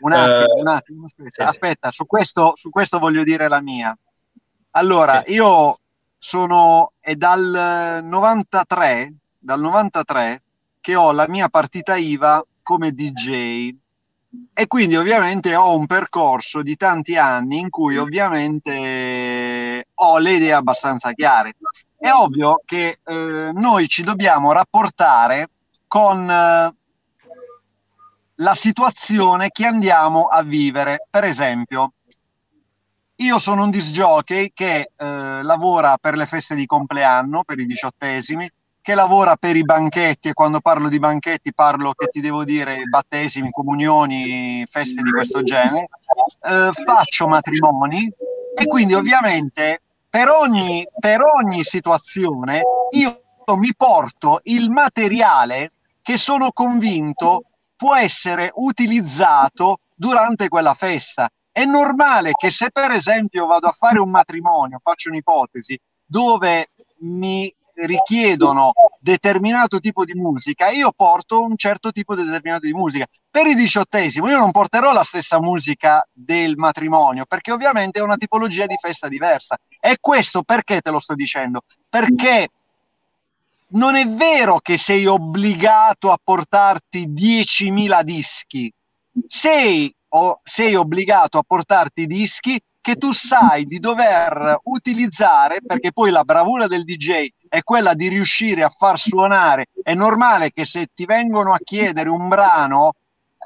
[0.00, 1.42] Un attimo, uh, un attimo aspetta, sì.
[1.42, 3.96] aspetta su, questo, su, questo, voglio dire la mia.
[4.72, 5.32] Allora, sì.
[5.32, 5.78] io
[6.18, 10.42] sono, è dal 93, dal 93
[10.80, 13.74] che ho la mia partita IVA come DJ
[14.52, 20.52] e quindi ovviamente ho un percorso di tanti anni in cui ovviamente ho le idee
[20.52, 21.56] abbastanza chiare.
[21.96, 25.48] È ovvio che eh, noi ci dobbiamo rapportare
[25.94, 26.74] con eh,
[28.34, 31.06] la situazione che andiamo a vivere.
[31.08, 31.92] Per esempio,
[33.14, 37.66] io sono un disc jockey che eh, lavora per le feste di compleanno, per i
[37.66, 38.50] diciottesimi,
[38.82, 42.82] che lavora per i banchetti e quando parlo di banchetti parlo che ti devo dire
[42.90, 45.86] battesimi, comunioni, feste di questo genere.
[46.40, 48.12] Eh, faccio matrimoni
[48.56, 49.80] e quindi ovviamente
[50.10, 53.22] per ogni, per ogni situazione io
[53.56, 55.73] mi porto il materiale
[56.04, 61.30] che sono convinto può essere utilizzato durante quella festa.
[61.50, 67.50] È normale che se per esempio vado a fare un matrimonio, faccio un'ipotesi, dove mi
[67.76, 73.06] richiedono determinato tipo di musica, io porto un certo tipo di determinato di musica.
[73.30, 78.18] Per il diciottesimo io non porterò la stessa musica del matrimonio, perché ovviamente è una
[78.18, 79.56] tipologia di festa diversa.
[79.80, 81.62] E questo perché te lo sto dicendo?
[81.88, 82.50] Perché
[83.68, 88.72] non è vero che sei obbligato a portarti 10.000 dischi,
[89.26, 96.10] sei, o, sei obbligato a portarti dischi che tu sai di dover utilizzare perché poi
[96.10, 99.68] la bravura del DJ è quella di riuscire a far suonare.
[99.82, 102.92] È normale che se ti vengono a chiedere un brano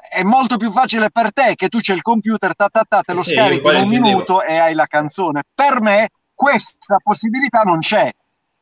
[0.09, 3.13] è molto più facile per te che tu c'è il computer, ta, ta, ta te
[3.13, 5.43] lo sì, scarichi in un minuto e hai la canzone.
[5.53, 8.11] Per me questa possibilità non c'è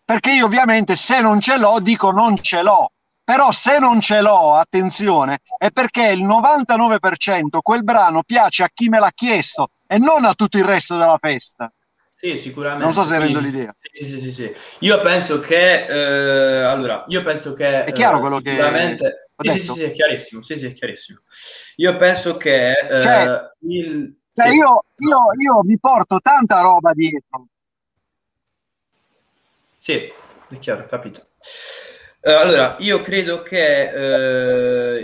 [0.08, 2.94] perché io ovviamente se non ce l'ho dico non ce l'ho,
[3.26, 8.88] però se non ce l'ho, attenzione, è perché il 99% quel brano piace a chi
[8.88, 11.70] me l'ha chiesto e non a tutto il resto della festa.
[12.10, 12.86] Sì, sicuramente.
[12.86, 13.76] Non so se rendo l'idea.
[13.92, 14.50] Sì, sì, sì, sì.
[14.80, 18.56] Io penso che eh, allora, io penso che È chiaro eh, quello che
[19.36, 20.42] sì, sì, sì, sì, è chiarissimo.
[20.42, 21.20] Sì, sì, è chiarissimo.
[21.76, 24.20] Io penso che eh, cioè, il...
[24.32, 27.48] cioè io, io, io mi porto tanta roba dietro
[29.88, 30.12] sì,
[30.50, 31.28] è chiaro, capito.
[32.20, 33.90] Uh, allora, io credo che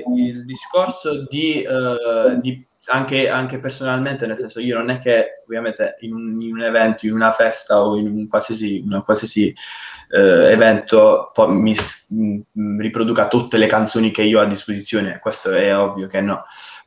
[0.04, 5.42] uh, il discorso di, uh, di anche, anche, personalmente, nel senso, io non è che
[5.46, 9.56] ovviamente in un, in un evento, in una festa o in un qualsiasi, un qualsiasi
[10.10, 11.76] evento poi mi,
[12.10, 16.44] mi riproduca tutte le canzoni che io ho a disposizione, questo è ovvio che no.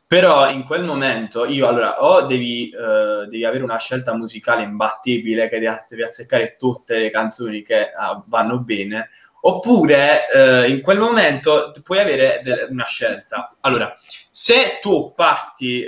[0.09, 5.49] Però in quel momento io allora o devi, uh, devi avere una scelta musicale imbattibile
[5.49, 11.73] che devi azzeccare tutte le canzoni che uh, vanno bene, oppure uh, in quel momento
[11.83, 13.57] puoi avere de- una scelta.
[13.62, 13.92] Allora,
[14.31, 15.85] se tu parti,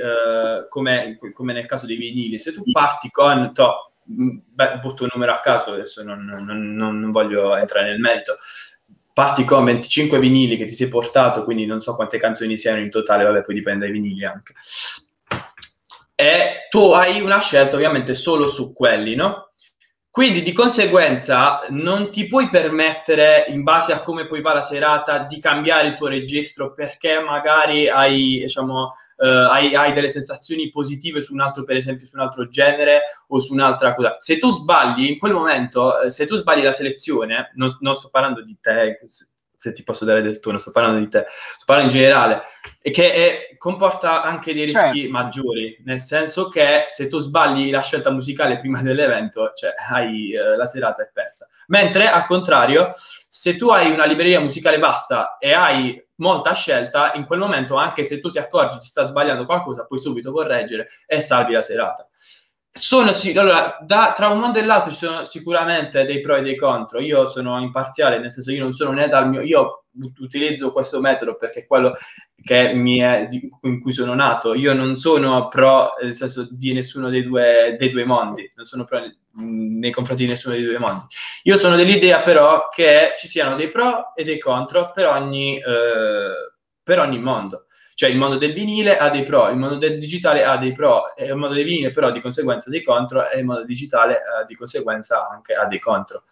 [0.68, 5.32] come, come, nel caso dei vinili, se tu parti con, to, beh, butto un numero
[5.32, 8.36] a caso, adesso non, non, non voglio entrare nel merito,
[9.18, 12.88] parti con 25 vinili che ti sei portato, quindi non so quante canzoni siano in
[12.88, 14.54] totale, vabbè, poi dipende dai vinili anche.
[16.14, 19.47] E tu hai una scelta ovviamente solo su quelli, no?
[20.18, 25.18] Quindi di conseguenza non ti puoi permettere, in base a come poi va la serata,
[25.18, 31.20] di cambiare il tuo registro perché magari hai, diciamo, eh, hai, hai, delle sensazioni positive
[31.20, 34.16] su un altro, per esempio, su un altro genere o su un'altra cosa.
[34.18, 38.08] Se tu sbagli in quel momento, eh, se tu sbagli la selezione, non, non sto
[38.10, 38.98] parlando di te,
[39.58, 42.42] se ti posso dare del tuo, non sto parlando di te, sto parlando in generale,
[42.80, 45.10] e che è, comporta anche dei rischi certo.
[45.10, 50.56] maggiori, nel senso che se tu sbagli la scelta musicale prima dell'evento, cioè hai, eh,
[50.56, 51.48] la serata è persa.
[51.66, 57.24] Mentre al contrario, se tu hai una libreria musicale vasta e hai molta scelta, in
[57.24, 61.20] quel momento, anche se tu ti accorgi ti sta sbagliando qualcosa, puoi subito correggere e
[61.20, 62.08] salvi la serata.
[62.78, 66.42] Sono sì, allora, da, tra un mondo e l'altro ci sono sicuramente dei pro e
[66.42, 67.00] dei contro.
[67.00, 69.84] Io sono imparziale, nel senso io non sono né dal mio, io
[70.20, 71.92] utilizzo questo metodo perché è quello
[72.40, 74.54] che mi è, di, in cui sono nato.
[74.54, 78.84] Io non sono pro, nel senso di nessuno dei due, dei due mondi, non sono
[78.84, 79.00] pro
[79.34, 81.04] nei confronti di nessuno dei due mondi.
[81.42, 86.52] Io sono dell'idea però che ci siano dei pro e dei contro per ogni, eh,
[86.80, 87.66] per ogni mondo.
[87.98, 91.16] Cioè il mondo del vinile ha dei pro, il mondo del digitale ha dei pro,
[91.16, 94.44] e il mondo del vinile però di conseguenza dei contro e il mondo digitale eh,
[94.46, 96.22] di conseguenza anche ha dei contro.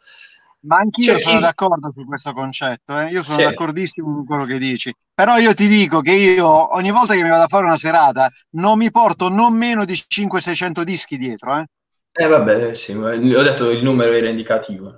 [0.60, 1.40] Ma anch'io cioè, sono in...
[1.40, 3.08] d'accordo su questo concetto, eh?
[3.08, 3.42] io sono sì.
[3.42, 7.30] d'accordissimo con quello che dici, però io ti dico che io ogni volta che mi
[7.30, 11.58] vado a fare una serata non mi porto non meno di 500-600 dischi dietro.
[11.58, 11.66] Eh,
[12.12, 14.94] eh vabbè, sì, ho detto il numero era indicativo.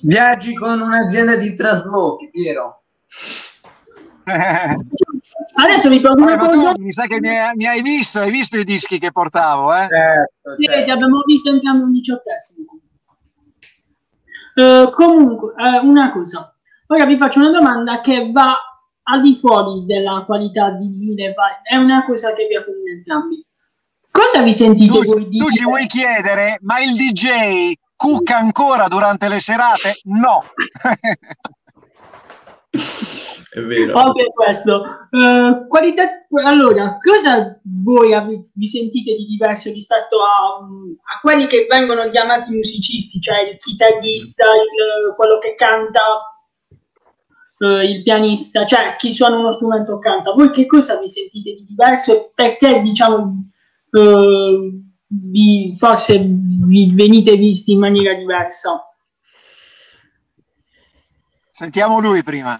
[0.00, 2.82] Viaggi con un'azienda di traslochi, Piero.
[5.54, 6.72] Adesso mi porto una cosa.
[6.76, 9.86] Mi sa che mi hai, mi hai, visto, hai visto i dischi che portavo, eh?
[9.88, 10.92] Certo, sì, certo.
[10.92, 12.66] abbiamo visto entrambi un diciottesimo.
[14.54, 16.54] Uh, comunque, uh, una cosa.
[16.88, 18.54] Ora vi faccio una domanda che va
[19.04, 23.44] al di fuori della qualità di vine, è una cosa che vi accomuna entrambi.
[24.10, 25.44] Cosa vi sentite tu, voi dire?
[25.44, 30.00] Tu ci vuoi chiedere, ma il DJ cucca ancora durante le serate?
[30.04, 30.44] No.
[33.52, 33.98] è vero.
[33.98, 38.14] Oltre questo, uh, qualità, allora, cosa voi
[38.54, 44.46] vi sentite di diverso rispetto a, a, quelli che vengono chiamati musicisti, cioè il chitarrista,
[44.46, 46.00] il, quello che canta,
[47.58, 50.32] uh, il pianista, cioè chi suona uno strumento o canta?
[50.32, 53.50] Voi che cosa vi sentite di diverso e perché, diciamo,
[53.90, 58.82] uh, vi, forse vi venite visti in maniera diversa?
[61.50, 62.58] Sentiamo lui prima.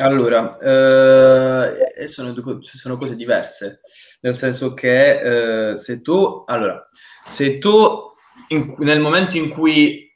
[0.00, 3.80] Allora, eh, sono, sono, cose diverse,
[4.20, 6.88] nel senso che eh, se tu, allora,
[7.24, 8.12] se tu
[8.48, 10.08] in, nel momento in cui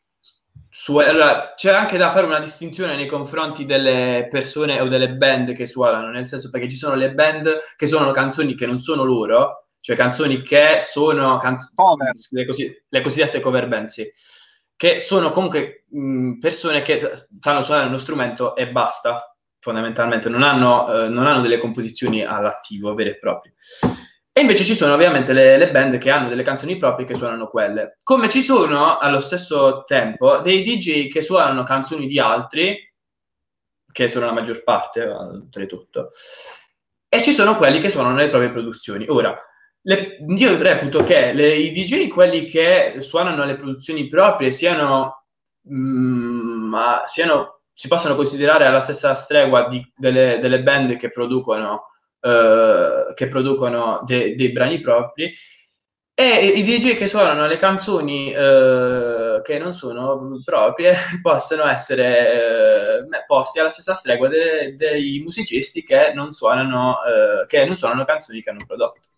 [0.74, 5.52] su, allora, c'è anche da fare una distinzione nei confronti delle persone o delle band
[5.52, 9.02] che suonano, nel senso perché ci sono le band che suonano canzoni che non sono
[9.04, 11.58] loro, cioè canzoni che sono can-
[12.30, 14.10] le, così, le, cosiddette cover band, sì,
[14.76, 19.31] che sono comunque mh, persone che sanno suonare uno strumento e basta,
[19.62, 23.54] fondamentalmente non hanno, eh, non hanno delle composizioni all'attivo vere e proprie.
[24.32, 27.46] E invece ci sono ovviamente le, le, band che hanno delle canzoni proprie che suonano
[27.46, 27.98] quelle.
[28.02, 32.76] Come ci sono allo stesso tempo dei DJ che suonano canzoni di altri,
[33.92, 36.10] che sono la maggior parte, oltretutto,
[37.08, 39.06] e ci sono quelli che suonano le proprie produzioni.
[39.08, 39.38] Ora,
[39.82, 45.26] le, io reputo che le, i DJ, quelli che suonano le produzioni proprie, siano,
[45.72, 51.86] mm, siano si possono considerare alla stessa stregua di, delle, delle, band che producono,
[52.20, 55.32] eh, che producono de, dei brani propri
[56.14, 63.24] e i DJ che suonano le canzoni eh, che non sono proprie possono essere eh,
[63.26, 68.42] posti alla stessa stregua de, dei musicisti che non, suonano, eh, che non suonano canzoni
[68.42, 69.08] che hanno prodotto.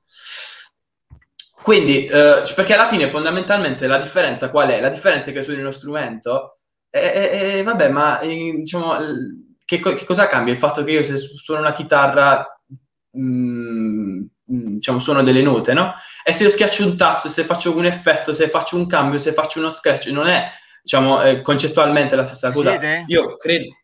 [1.62, 4.80] Quindi, eh, perché alla fine fondamentalmente la differenza qual è?
[4.80, 6.58] La differenza è che suoni uno strumento
[6.96, 8.96] E, e, vabbè, ma diciamo,
[9.64, 10.52] che, che, cosa cambia?
[10.52, 12.46] Il fatto che io se suono una chitarra,
[13.10, 15.92] mh, mm, diciamo, suono delle note, no?
[16.22, 19.32] E se io schiaccio un tasto, se faccio un effetto, se faccio un cambio, se
[19.32, 20.48] faccio uno scratch, non è,
[20.80, 22.78] diciamo, eh, concettualmente la stessa cosa.
[23.08, 23.74] Io credo...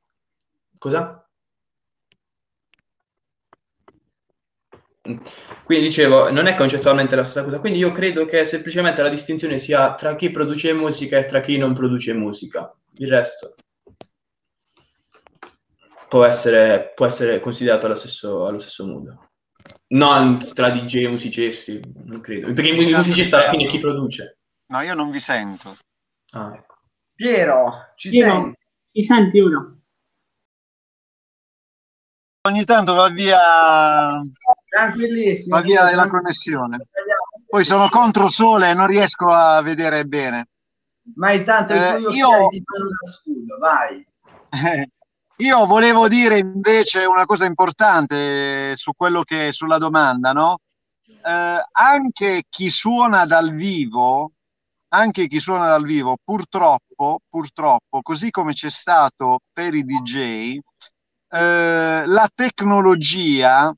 [0.78, 1.19] Cosa?
[5.64, 9.58] Quindi dicevo, non è concettualmente la stessa cosa, quindi io credo che semplicemente la distinzione
[9.58, 12.72] sia tra chi produce musica e tra chi non produce musica.
[12.94, 13.54] Il resto
[16.08, 19.28] può essere, può essere considerato allo stesso, allo stesso modo.
[19.88, 22.52] Non tra DJ e musicisti, non credo.
[22.52, 24.38] Perché il musicista alla fine è chi produce.
[24.66, 25.76] No, io non vi sento.
[26.32, 26.78] Ah, ecco.
[27.14, 28.58] Piero, ci Piero, senti?
[28.92, 29.74] Ci senti ora?
[32.48, 34.22] Ogni tanto va via
[34.70, 35.56] Tranquillissimo.
[35.56, 36.86] Va via la connessione.
[37.48, 40.46] Poi sono contro sole e non riesco a vedere bene.
[41.16, 42.62] Ma intanto eh, io ti
[43.02, 44.06] scudo, vai.
[45.38, 50.60] io volevo dire invece una cosa importante su quello che sulla domanda, no?
[51.04, 54.30] Eh, anche chi suona dal vivo,
[54.90, 60.58] anche chi suona dal vivo, purtroppo, purtroppo, così come c'è stato per i DJ,
[61.32, 63.74] eh, la tecnologia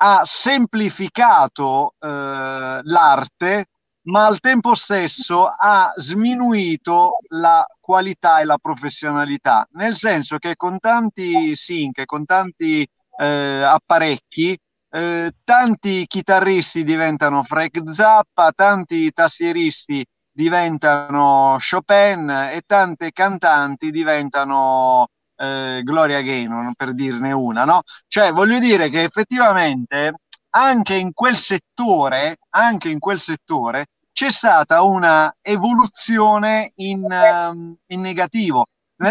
[0.00, 3.66] ha semplificato eh, l'arte,
[4.02, 10.78] ma al tempo stesso ha sminuito la qualità e la professionalità, nel senso che con
[10.78, 12.88] tanti sync, con tanti
[13.18, 14.58] eh, apparecchi,
[14.90, 25.08] eh, tanti chitarristi diventano Frank Zappa, tanti tastieristi diventano Chopin e tante cantanti diventano
[25.38, 27.82] eh, Gloria Gaynor, per dirne una, no?
[28.06, 30.14] Cioè, voglio dire che effettivamente
[30.50, 38.00] anche in quel settore, anche in quel settore, c'è stata una evoluzione in, um, in
[38.00, 38.66] negativo.
[38.96, 39.06] E,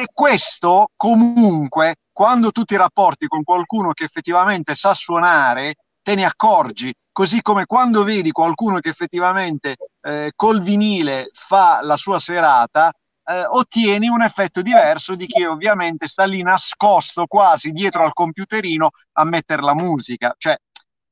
[0.00, 6.24] e questo comunque, quando tu ti rapporti con qualcuno che effettivamente sa suonare, te ne
[6.24, 12.90] accorgi, così come quando vedi qualcuno che effettivamente eh, col vinile fa la sua serata,
[13.28, 18.90] eh, ottieni un effetto diverso di chi ovviamente sta lì nascosto quasi dietro al computerino
[19.12, 20.34] a mettere la musica.
[20.38, 20.56] Cioè,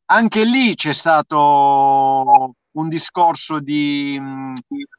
[0.06, 4.20] anche lì c'è stato un discorso di,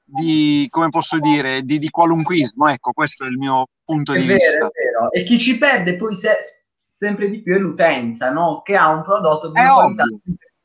[0.04, 2.68] di come posso dire, di, di, qualunquismo.
[2.68, 4.66] Ecco, questo è il mio punto è di vero, vista.
[4.66, 5.12] È vero.
[5.12, 6.38] E chi ci perde poi se,
[6.80, 8.62] sempre di più è l'utenza, no?
[8.62, 10.04] Che ha un prodotto di qualità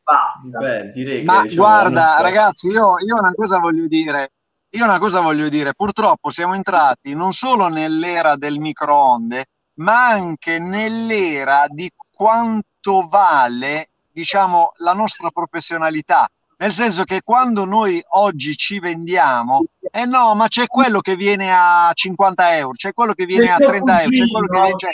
[0.02, 0.58] bassa.
[0.58, 4.32] Beh, direi Ma che, diciamo, guarda, ragazzi, io, io una cosa voglio dire
[4.72, 10.58] io una cosa voglio dire, purtroppo siamo entrati non solo nell'era del microonde, ma anche
[10.58, 16.28] nell'era di quanto vale, diciamo, la nostra professionalità.
[16.58, 21.50] Nel senso che quando noi oggi ci vendiamo, eh no, ma c'è quello che viene
[21.50, 24.76] a 50 euro, c'è quello che viene a 30 euro, c'è quello che viene...
[24.76, 24.90] Cioè,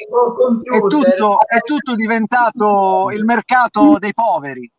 [0.76, 4.70] è, tutto, è tutto diventato il mercato dei poveri.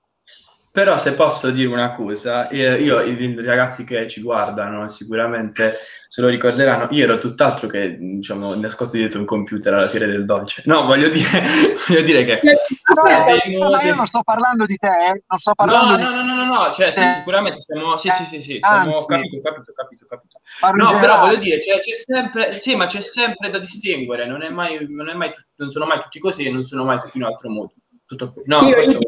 [0.71, 6.21] Però se posso dire una cosa, io, io, i ragazzi che ci guardano sicuramente se
[6.21, 10.61] lo ricorderanno, io ero tutt'altro che diciamo, nascosto dietro un computer alla fiera del dolce.
[10.65, 11.43] No, voglio dire,
[11.87, 12.41] voglio dire che...
[12.43, 15.23] No, no, ma io non sto parlando di te, eh?
[15.27, 17.97] non sto parlando no, di no, no, no, no, cioè sì, sicuramente siamo...
[17.97, 20.39] Sì, sì, sì, sì, siamo, capito, capito, capito, capito.
[20.75, 22.53] No, però voglio dire, cioè, c'è sempre...
[22.53, 25.99] Sì, ma c'è sempre da distinguere, non è mai, non, è mai, non sono mai
[25.99, 27.73] tutti così e non sono mai tutti in un altro modo.
[28.05, 28.99] Tutto, no, questo...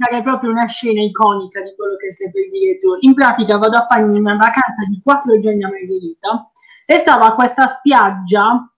[0.00, 2.96] raccontare proprio una scena iconica di quello che stai per dire tu.
[3.00, 6.50] In pratica vado a fare una vacanza di quattro giorni a Margherita
[6.86, 8.68] e stavo a questa spiaggia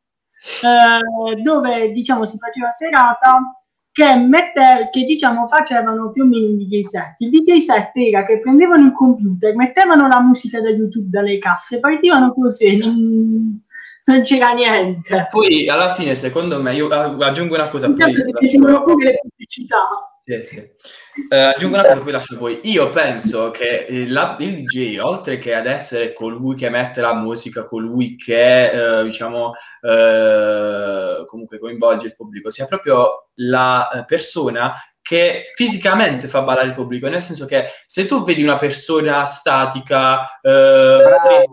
[0.62, 3.56] eh, dove diciamo si faceva serata
[3.92, 7.20] che, mette, che diciamo facevano più o meno un DJ set.
[7.20, 11.78] Il DJ set era che prendevano il computer, mettevano la musica da YouTube dalle casse,
[11.78, 13.62] partivano così, non,
[14.04, 15.28] non c'era niente.
[15.30, 17.86] Poi alla fine, secondo me, io aggiungo una cosa.
[17.92, 19.78] Poi, pure le pubblicità.
[20.24, 20.70] Sì, sì.
[21.14, 22.60] Uh, aggiungo una cosa, poi lascio voi.
[22.64, 27.64] Io penso che la, il DJ, oltre che ad essere colui che mette la musica,
[27.64, 36.28] colui che, uh, diciamo, uh, comunque coinvolge il pubblico, sia proprio la persona che fisicamente
[36.28, 41.44] fa ballare il pubblico, nel senso che se tu vedi una persona statica, triste,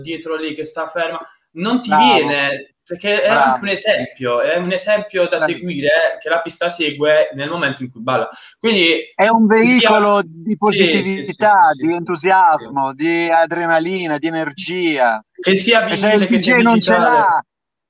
[0.00, 1.18] dietro lì che sta ferma,
[1.54, 2.14] non ti Bravo.
[2.14, 3.52] viene perché è Bravo.
[3.52, 5.46] anche un esempio, è un esempio da certo.
[5.46, 8.28] seguire che la pista segue nel momento in cui balla.
[8.58, 10.28] Quindi è un veicolo sia...
[10.28, 15.24] di positività, sì, sì, sì, di entusiasmo, di adrenalina, di energia.
[15.32, 17.42] Che sia il DJ non ce l'ha,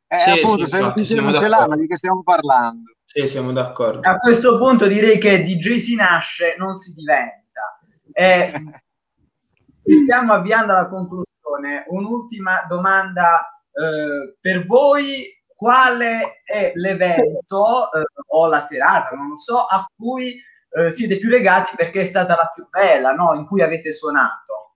[0.06, 2.92] eh, appunto, se il DJ non ce l'ha, ma di che stiamo parlando?
[3.04, 4.08] Sì, siamo d'accordo.
[4.08, 7.80] A questo punto direi che DJ si nasce, non si diventa.
[8.12, 8.52] Eh,
[10.02, 11.84] stiamo avviando alla conclusione.
[11.88, 15.32] Un'ultima domanda eh, per voi.
[15.56, 20.36] Quale è l'evento eh, o la serata, non lo so, a cui
[20.76, 23.34] eh, siete più legati perché è stata la più bella, no?
[23.34, 24.74] in cui avete suonato?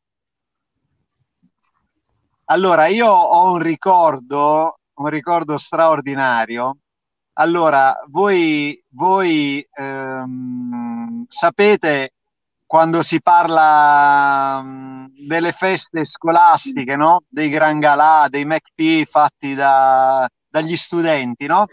[2.51, 6.78] Allora, io ho un ricordo, un ricordo straordinario.
[7.34, 12.14] Allora, voi, voi ehm, sapete
[12.64, 17.25] quando si parla um, delle feste scolastiche, no?
[17.29, 21.66] Dei Gran Galà, dei MacP fatti da, dagli studenti, no?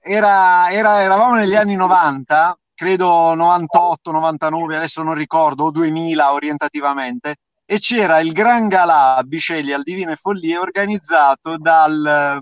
[0.00, 7.36] Era, era, eravamo negli anni 90, credo 98, 99, adesso non ricordo, o 2000 orientativamente,
[7.64, 12.40] e c'era il Gran Galà a Biceglie al Divine Follie organizzato dal,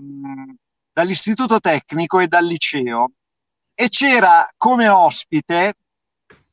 [0.93, 3.11] dall'Istituto Tecnico e dal liceo
[3.79, 5.75] e c'era come ospite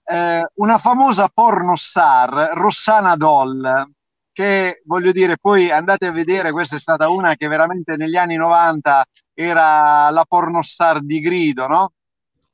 [0.05, 3.91] eh, una famosa pornostar, Rossana Doll,
[4.33, 8.37] che voglio dire, poi andate a vedere, questa è stata una che veramente negli anni
[8.37, 11.93] 90 era la pornostar di grido, no?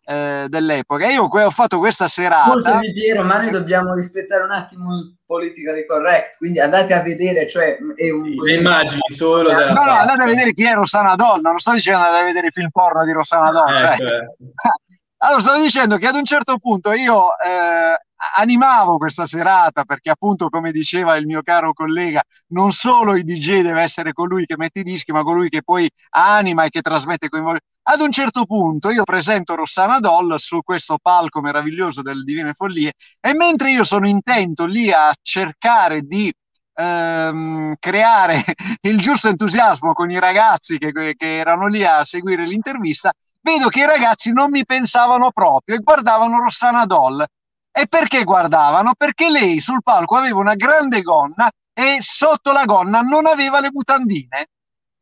[0.05, 1.09] Eh, dell'epoca.
[1.09, 2.51] Io ho fatto questa serata.
[2.51, 7.49] Scusami Piero, ma noi dobbiamo rispettare un attimo il politically correct, quindi andate a vedere,
[7.49, 8.25] cioè è un...
[8.25, 11.73] le immagini solo della No, no, andate a vedere chi è Rossana Doll, non sto
[11.73, 13.97] dicendo andate a vedere il film porno di Rossana Doll, cioè...
[15.23, 17.95] Allora, stavo dicendo che ad un certo punto io eh,
[18.39, 23.61] animavo questa serata perché appunto, come diceva il mio caro collega, non solo il DJ
[23.61, 27.29] deve essere colui che mette i dischi, ma colui che poi anima e che trasmette
[27.29, 27.69] coinvolgimento.
[27.83, 32.93] Ad un certo punto io presento Rossana Doll su questo palco meraviglioso del Divine Follie
[33.21, 36.33] e mentre io sono intento lì a cercare di
[36.75, 38.43] ehm, creare
[38.83, 43.81] il giusto entusiasmo con i ragazzi che, che erano lì a seguire l'intervista, vedo che
[43.81, 47.25] i ragazzi non mi pensavano proprio e guardavano Rossana Doll.
[47.73, 48.95] E perché guardavano?
[48.97, 53.71] Perché lei sul palco aveva una grande gonna e sotto la gonna non aveva le
[53.73, 54.49] mutandine.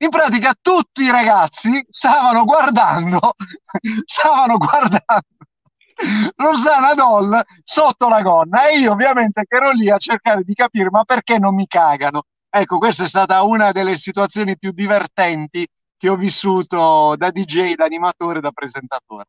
[0.00, 3.34] In pratica tutti i ragazzi stavano guardando,
[4.04, 5.02] stavano guardando
[6.36, 10.90] Rossana Doll sotto la gonna e io ovviamente che ero lì a cercare di capire
[10.90, 12.22] ma perché non mi cagano.
[12.50, 15.66] Ecco, questa è stata una delle situazioni più divertenti
[15.98, 19.24] che ho vissuto da DJ, da animatore, da presentatore.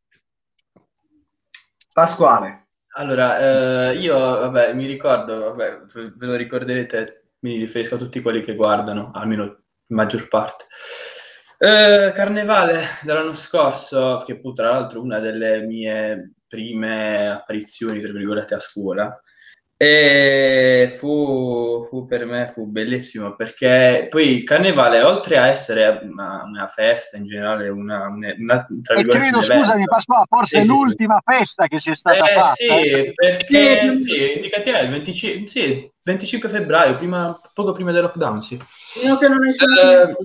[1.92, 2.68] Pasquale.
[2.94, 5.82] Allora, eh, io vabbè, mi ricordo, vabbè,
[6.16, 10.66] ve lo ricorderete, mi riferisco a tutti quelli che guardano, almeno in maggior parte.
[11.58, 18.56] Eh, Carnevale dell'anno scorso, che fu tra l'altro una delle mie prime apparizioni, tra virgolette,
[18.56, 19.22] a scuola,
[19.82, 26.44] e fu, fu, per me fu bellissimo perché poi il carnevale, oltre a essere una,
[26.44, 31.34] una festa in generale, una, una, una e credo, scusami, Pasqua, forse sì, l'ultima sì.
[31.34, 32.54] festa che sia stata eh, fatta.
[32.56, 33.14] Sì, eh.
[33.16, 38.42] perché sì, indicativa il 25, sì, 25 febbraio, prima, poco prima del lockdown.
[38.44, 38.62] Sì.
[39.06, 40.16] Io che non hai eh,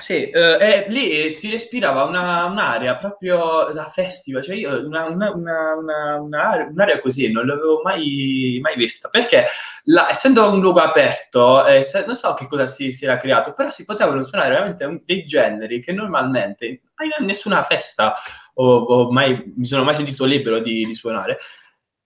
[0.00, 5.74] sì, eh, e lì si respirava una, un'area proprio da festival, cioè io una, una,
[6.20, 9.46] un'area così non l'avevo mai, mai vista, perché
[9.86, 13.54] la, essendo un luogo aperto, eh, se, non so che cosa si, si, era creato,
[13.54, 16.80] però si potevano suonare veramente un, dei generi che normalmente in
[17.26, 18.14] nessuna festa
[18.54, 21.38] o, o mai, mi sono mai sentito libero di, di suonare.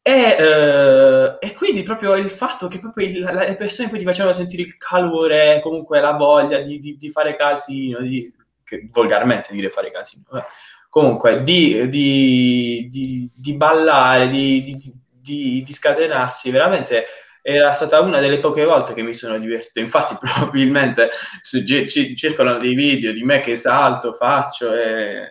[0.05, 4.05] E, eh, e, quindi proprio il fatto che proprio il, la, le persone poi ti
[4.05, 8.32] facevano sentire il calore, comunque la voglia di, di, di fare casino, di,
[8.64, 10.42] che, volgarmente dire fare casino, eh.
[10.88, 17.05] comunque di, di, ballare, di, scatenarsi, veramente
[17.40, 19.78] era stata una delle poche volte che mi sono divertito.
[19.78, 21.11] Infatti, probabilmente
[21.42, 25.30] su, ci, circolano dei video di me che salto, faccio e,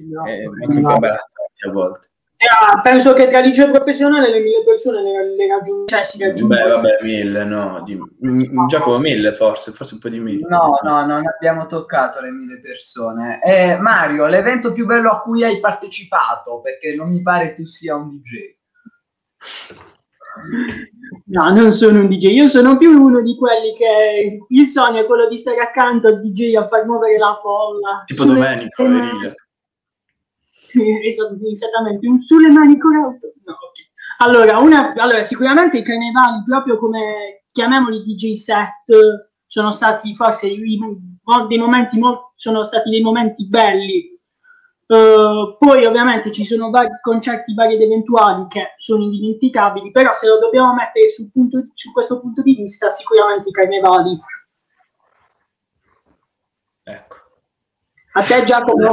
[0.00, 0.98] no, e no.
[0.98, 2.08] a volte.
[2.48, 6.60] Ah, penso che tra liceo professionale le mille persone le, le raggiung- cioè si raggiungono.
[6.60, 7.82] Beh, vabbè, mille, no.
[7.84, 8.66] Di, no.
[8.66, 10.46] Giacomo, mille forse, forse un po' di mille.
[10.48, 13.38] No, no, non abbiamo toccato le mille persone.
[13.42, 17.94] Eh, Mario, l'evento più bello a cui hai partecipato, perché non mi pare tu sia
[17.94, 18.54] un DJ.
[21.26, 25.06] No, non sono un DJ, io sono più uno di quelli che il sogno è
[25.06, 28.02] quello di stare accanto al DJ a far muovere la folla.
[28.04, 29.34] Tipo Domenico, Veriga.
[31.50, 33.84] Esattamente un sulle mani corrotto no, okay.
[34.18, 40.78] allora, una, allora sicuramente i carnevali proprio come chiamiamoli DJ set sono stati forse i,
[41.48, 42.00] dei momenti
[42.34, 44.12] sono stati dei momenti belli.
[44.86, 50.28] Uh, poi ovviamente ci sono vari concerti vari ed eventuali che sono indimenticabili però se
[50.28, 54.20] lo dobbiamo mettere sul punto, su questo punto di vista sicuramente i carnevali
[56.82, 57.23] ecco
[58.16, 58.90] a te Giacomo,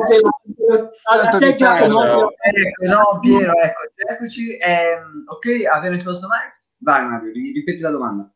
[1.03, 2.31] a te Giacomo.
[2.39, 4.57] Ecco, no, Piero, ecco, eccoci.
[4.57, 4.97] Eh,
[5.27, 6.49] ok, avete risposto mai?
[6.77, 8.31] Vai Mario, ripeti la domanda.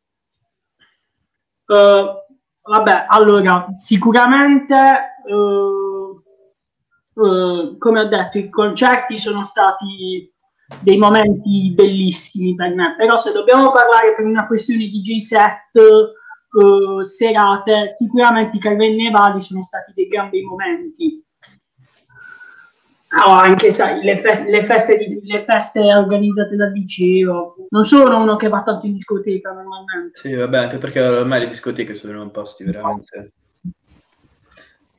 [1.65, 4.75] Uh, vabbè, allora, sicuramente,
[5.25, 6.23] uh,
[7.19, 10.31] uh, come ho detto, i concerti sono stati
[10.81, 16.13] dei momenti bellissimi per me, però se dobbiamo parlare per una questione di G7,
[16.55, 21.23] uh, serate, sicuramente i Carven Nevali sono stati dei gran bei momenti.
[23.25, 28.21] Oh, anche sai, le, feste, le, feste di, le feste organizzate dal liceo non sono
[28.21, 30.19] uno che va tanto in discoteca normalmente.
[30.19, 33.31] Sì, vabbè, anche perché ormai le discoteche sono posti veramente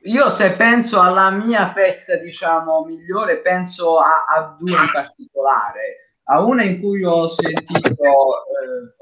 [0.07, 6.13] io se penso alla mia festa, diciamo, migliore, penso a, a due in particolare.
[6.29, 8.95] A una in cui ho sentito eh,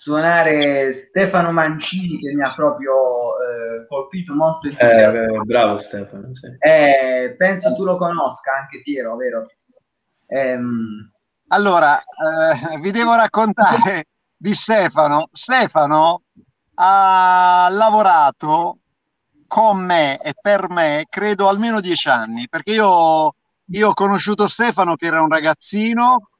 [0.00, 5.34] suonare Stefano Mancini che mi ha proprio eh, colpito molto entusiasmato.
[5.34, 6.34] Eh, bravo Stefano.
[6.34, 6.46] Sì.
[6.58, 9.46] Eh, penso tu lo conosca anche Piero, vero?
[10.26, 11.12] Ehm...
[11.48, 15.28] Allora, eh, vi devo raccontare di Stefano.
[15.32, 16.22] Stefano
[16.76, 18.78] ha lavorato
[19.46, 23.34] con me e per me credo almeno dieci anni, perché io,
[23.66, 26.30] io ho conosciuto Stefano che era un ragazzino,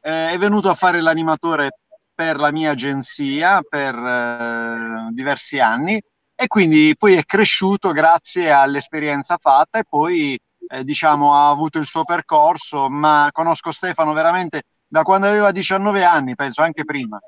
[0.00, 1.79] eh, è venuto a fare l'animatore
[2.20, 5.98] per la mia agenzia per eh, diversi anni
[6.34, 11.86] e quindi poi è cresciuto grazie all'esperienza fatta e poi eh, diciamo ha avuto il
[11.86, 17.18] suo percorso, ma conosco Stefano veramente da quando aveva 19 anni, penso anche prima.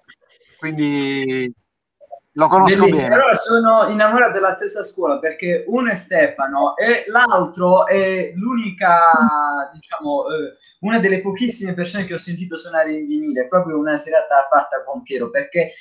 [0.59, 1.51] Quindi
[2.35, 3.09] lo conosco Bellissimo.
[3.09, 3.21] bene.
[3.21, 10.25] Allora sono innamorato della stessa scuola perché uno è Stefano e l'altro è l'unica, diciamo,
[10.29, 14.83] eh, una delle pochissime persone che ho sentito suonare in vinile, proprio una serata fatta
[14.85, 15.73] con Piero, perché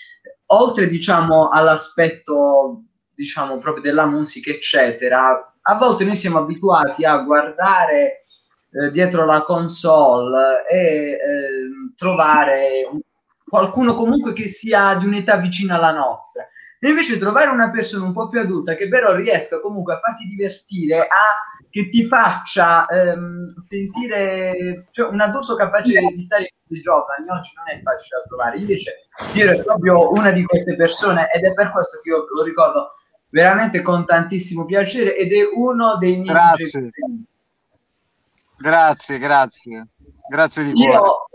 [0.48, 2.84] oltre, diciamo, all'aspetto,
[3.14, 8.22] diciamo, proprio della musica, eccetera, a volte noi siamo abituati a guardare
[8.72, 11.20] eh, dietro la console e eh,
[11.96, 12.84] trovare
[13.52, 16.48] qualcuno comunque che sia di un'età vicina alla nostra.
[16.80, 20.26] E invece trovare una persona un po' più adulta che però riesca comunque a farti
[20.26, 26.80] divertire, a che ti faccia ehm, sentire cioè, un adulto capace di stare con i
[26.80, 28.58] giovani oggi non è facile da trovare.
[28.58, 28.96] Invece
[29.34, 32.94] io ero proprio una di queste persone ed è per questo che io lo ricordo
[33.32, 36.90] veramente con tantissimo piacere ed è uno dei miei grazie.
[38.58, 39.88] Grazie, grazie.
[40.30, 40.92] Grazie di cuore.
[40.92, 41.26] Io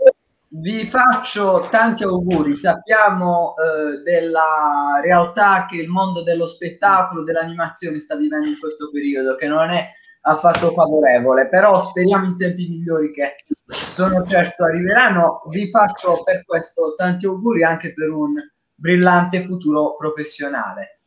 [0.49, 8.15] vi faccio tanti auguri, sappiamo eh, della realtà che il mondo dello spettacolo, dell'animazione sta
[8.15, 9.89] vivendo in questo periodo, che non è
[10.21, 13.35] affatto favorevole, però speriamo in tempi migliori che
[13.67, 15.41] sono certo arriveranno.
[15.49, 18.33] Vi faccio per questo tanti auguri anche per un
[18.73, 20.99] brillante futuro professionale.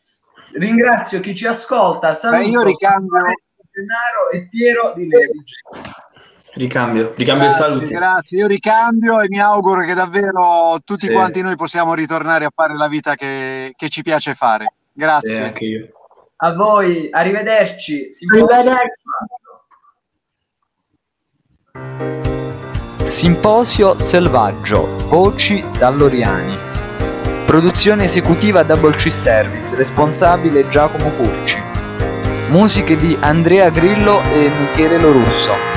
[0.53, 3.21] Ringrazio chi ci ascolta, saluto Beh, io ricambio
[3.71, 5.43] Gennaro e Piero di Levi.
[6.55, 7.87] Ricambio, ricambio grazie, saluti.
[7.87, 11.13] Grazie, io ricambio e mi auguro che davvero tutti sì.
[11.13, 14.75] quanti noi possiamo ritornare a fare la vita che, che ci piace fare.
[14.93, 15.35] Grazie.
[15.35, 15.89] Sì, anche io.
[16.37, 18.09] A voi, arrivederci.
[18.33, 18.89] arrivederci.
[23.03, 26.57] Simposio Selvaggio, voci dall'Oriani.
[27.47, 31.59] Produzione esecutiva Double C Service, responsabile Giacomo Curci.
[32.49, 35.70] Musiche di Andrea Grillo e Michele Lorusso.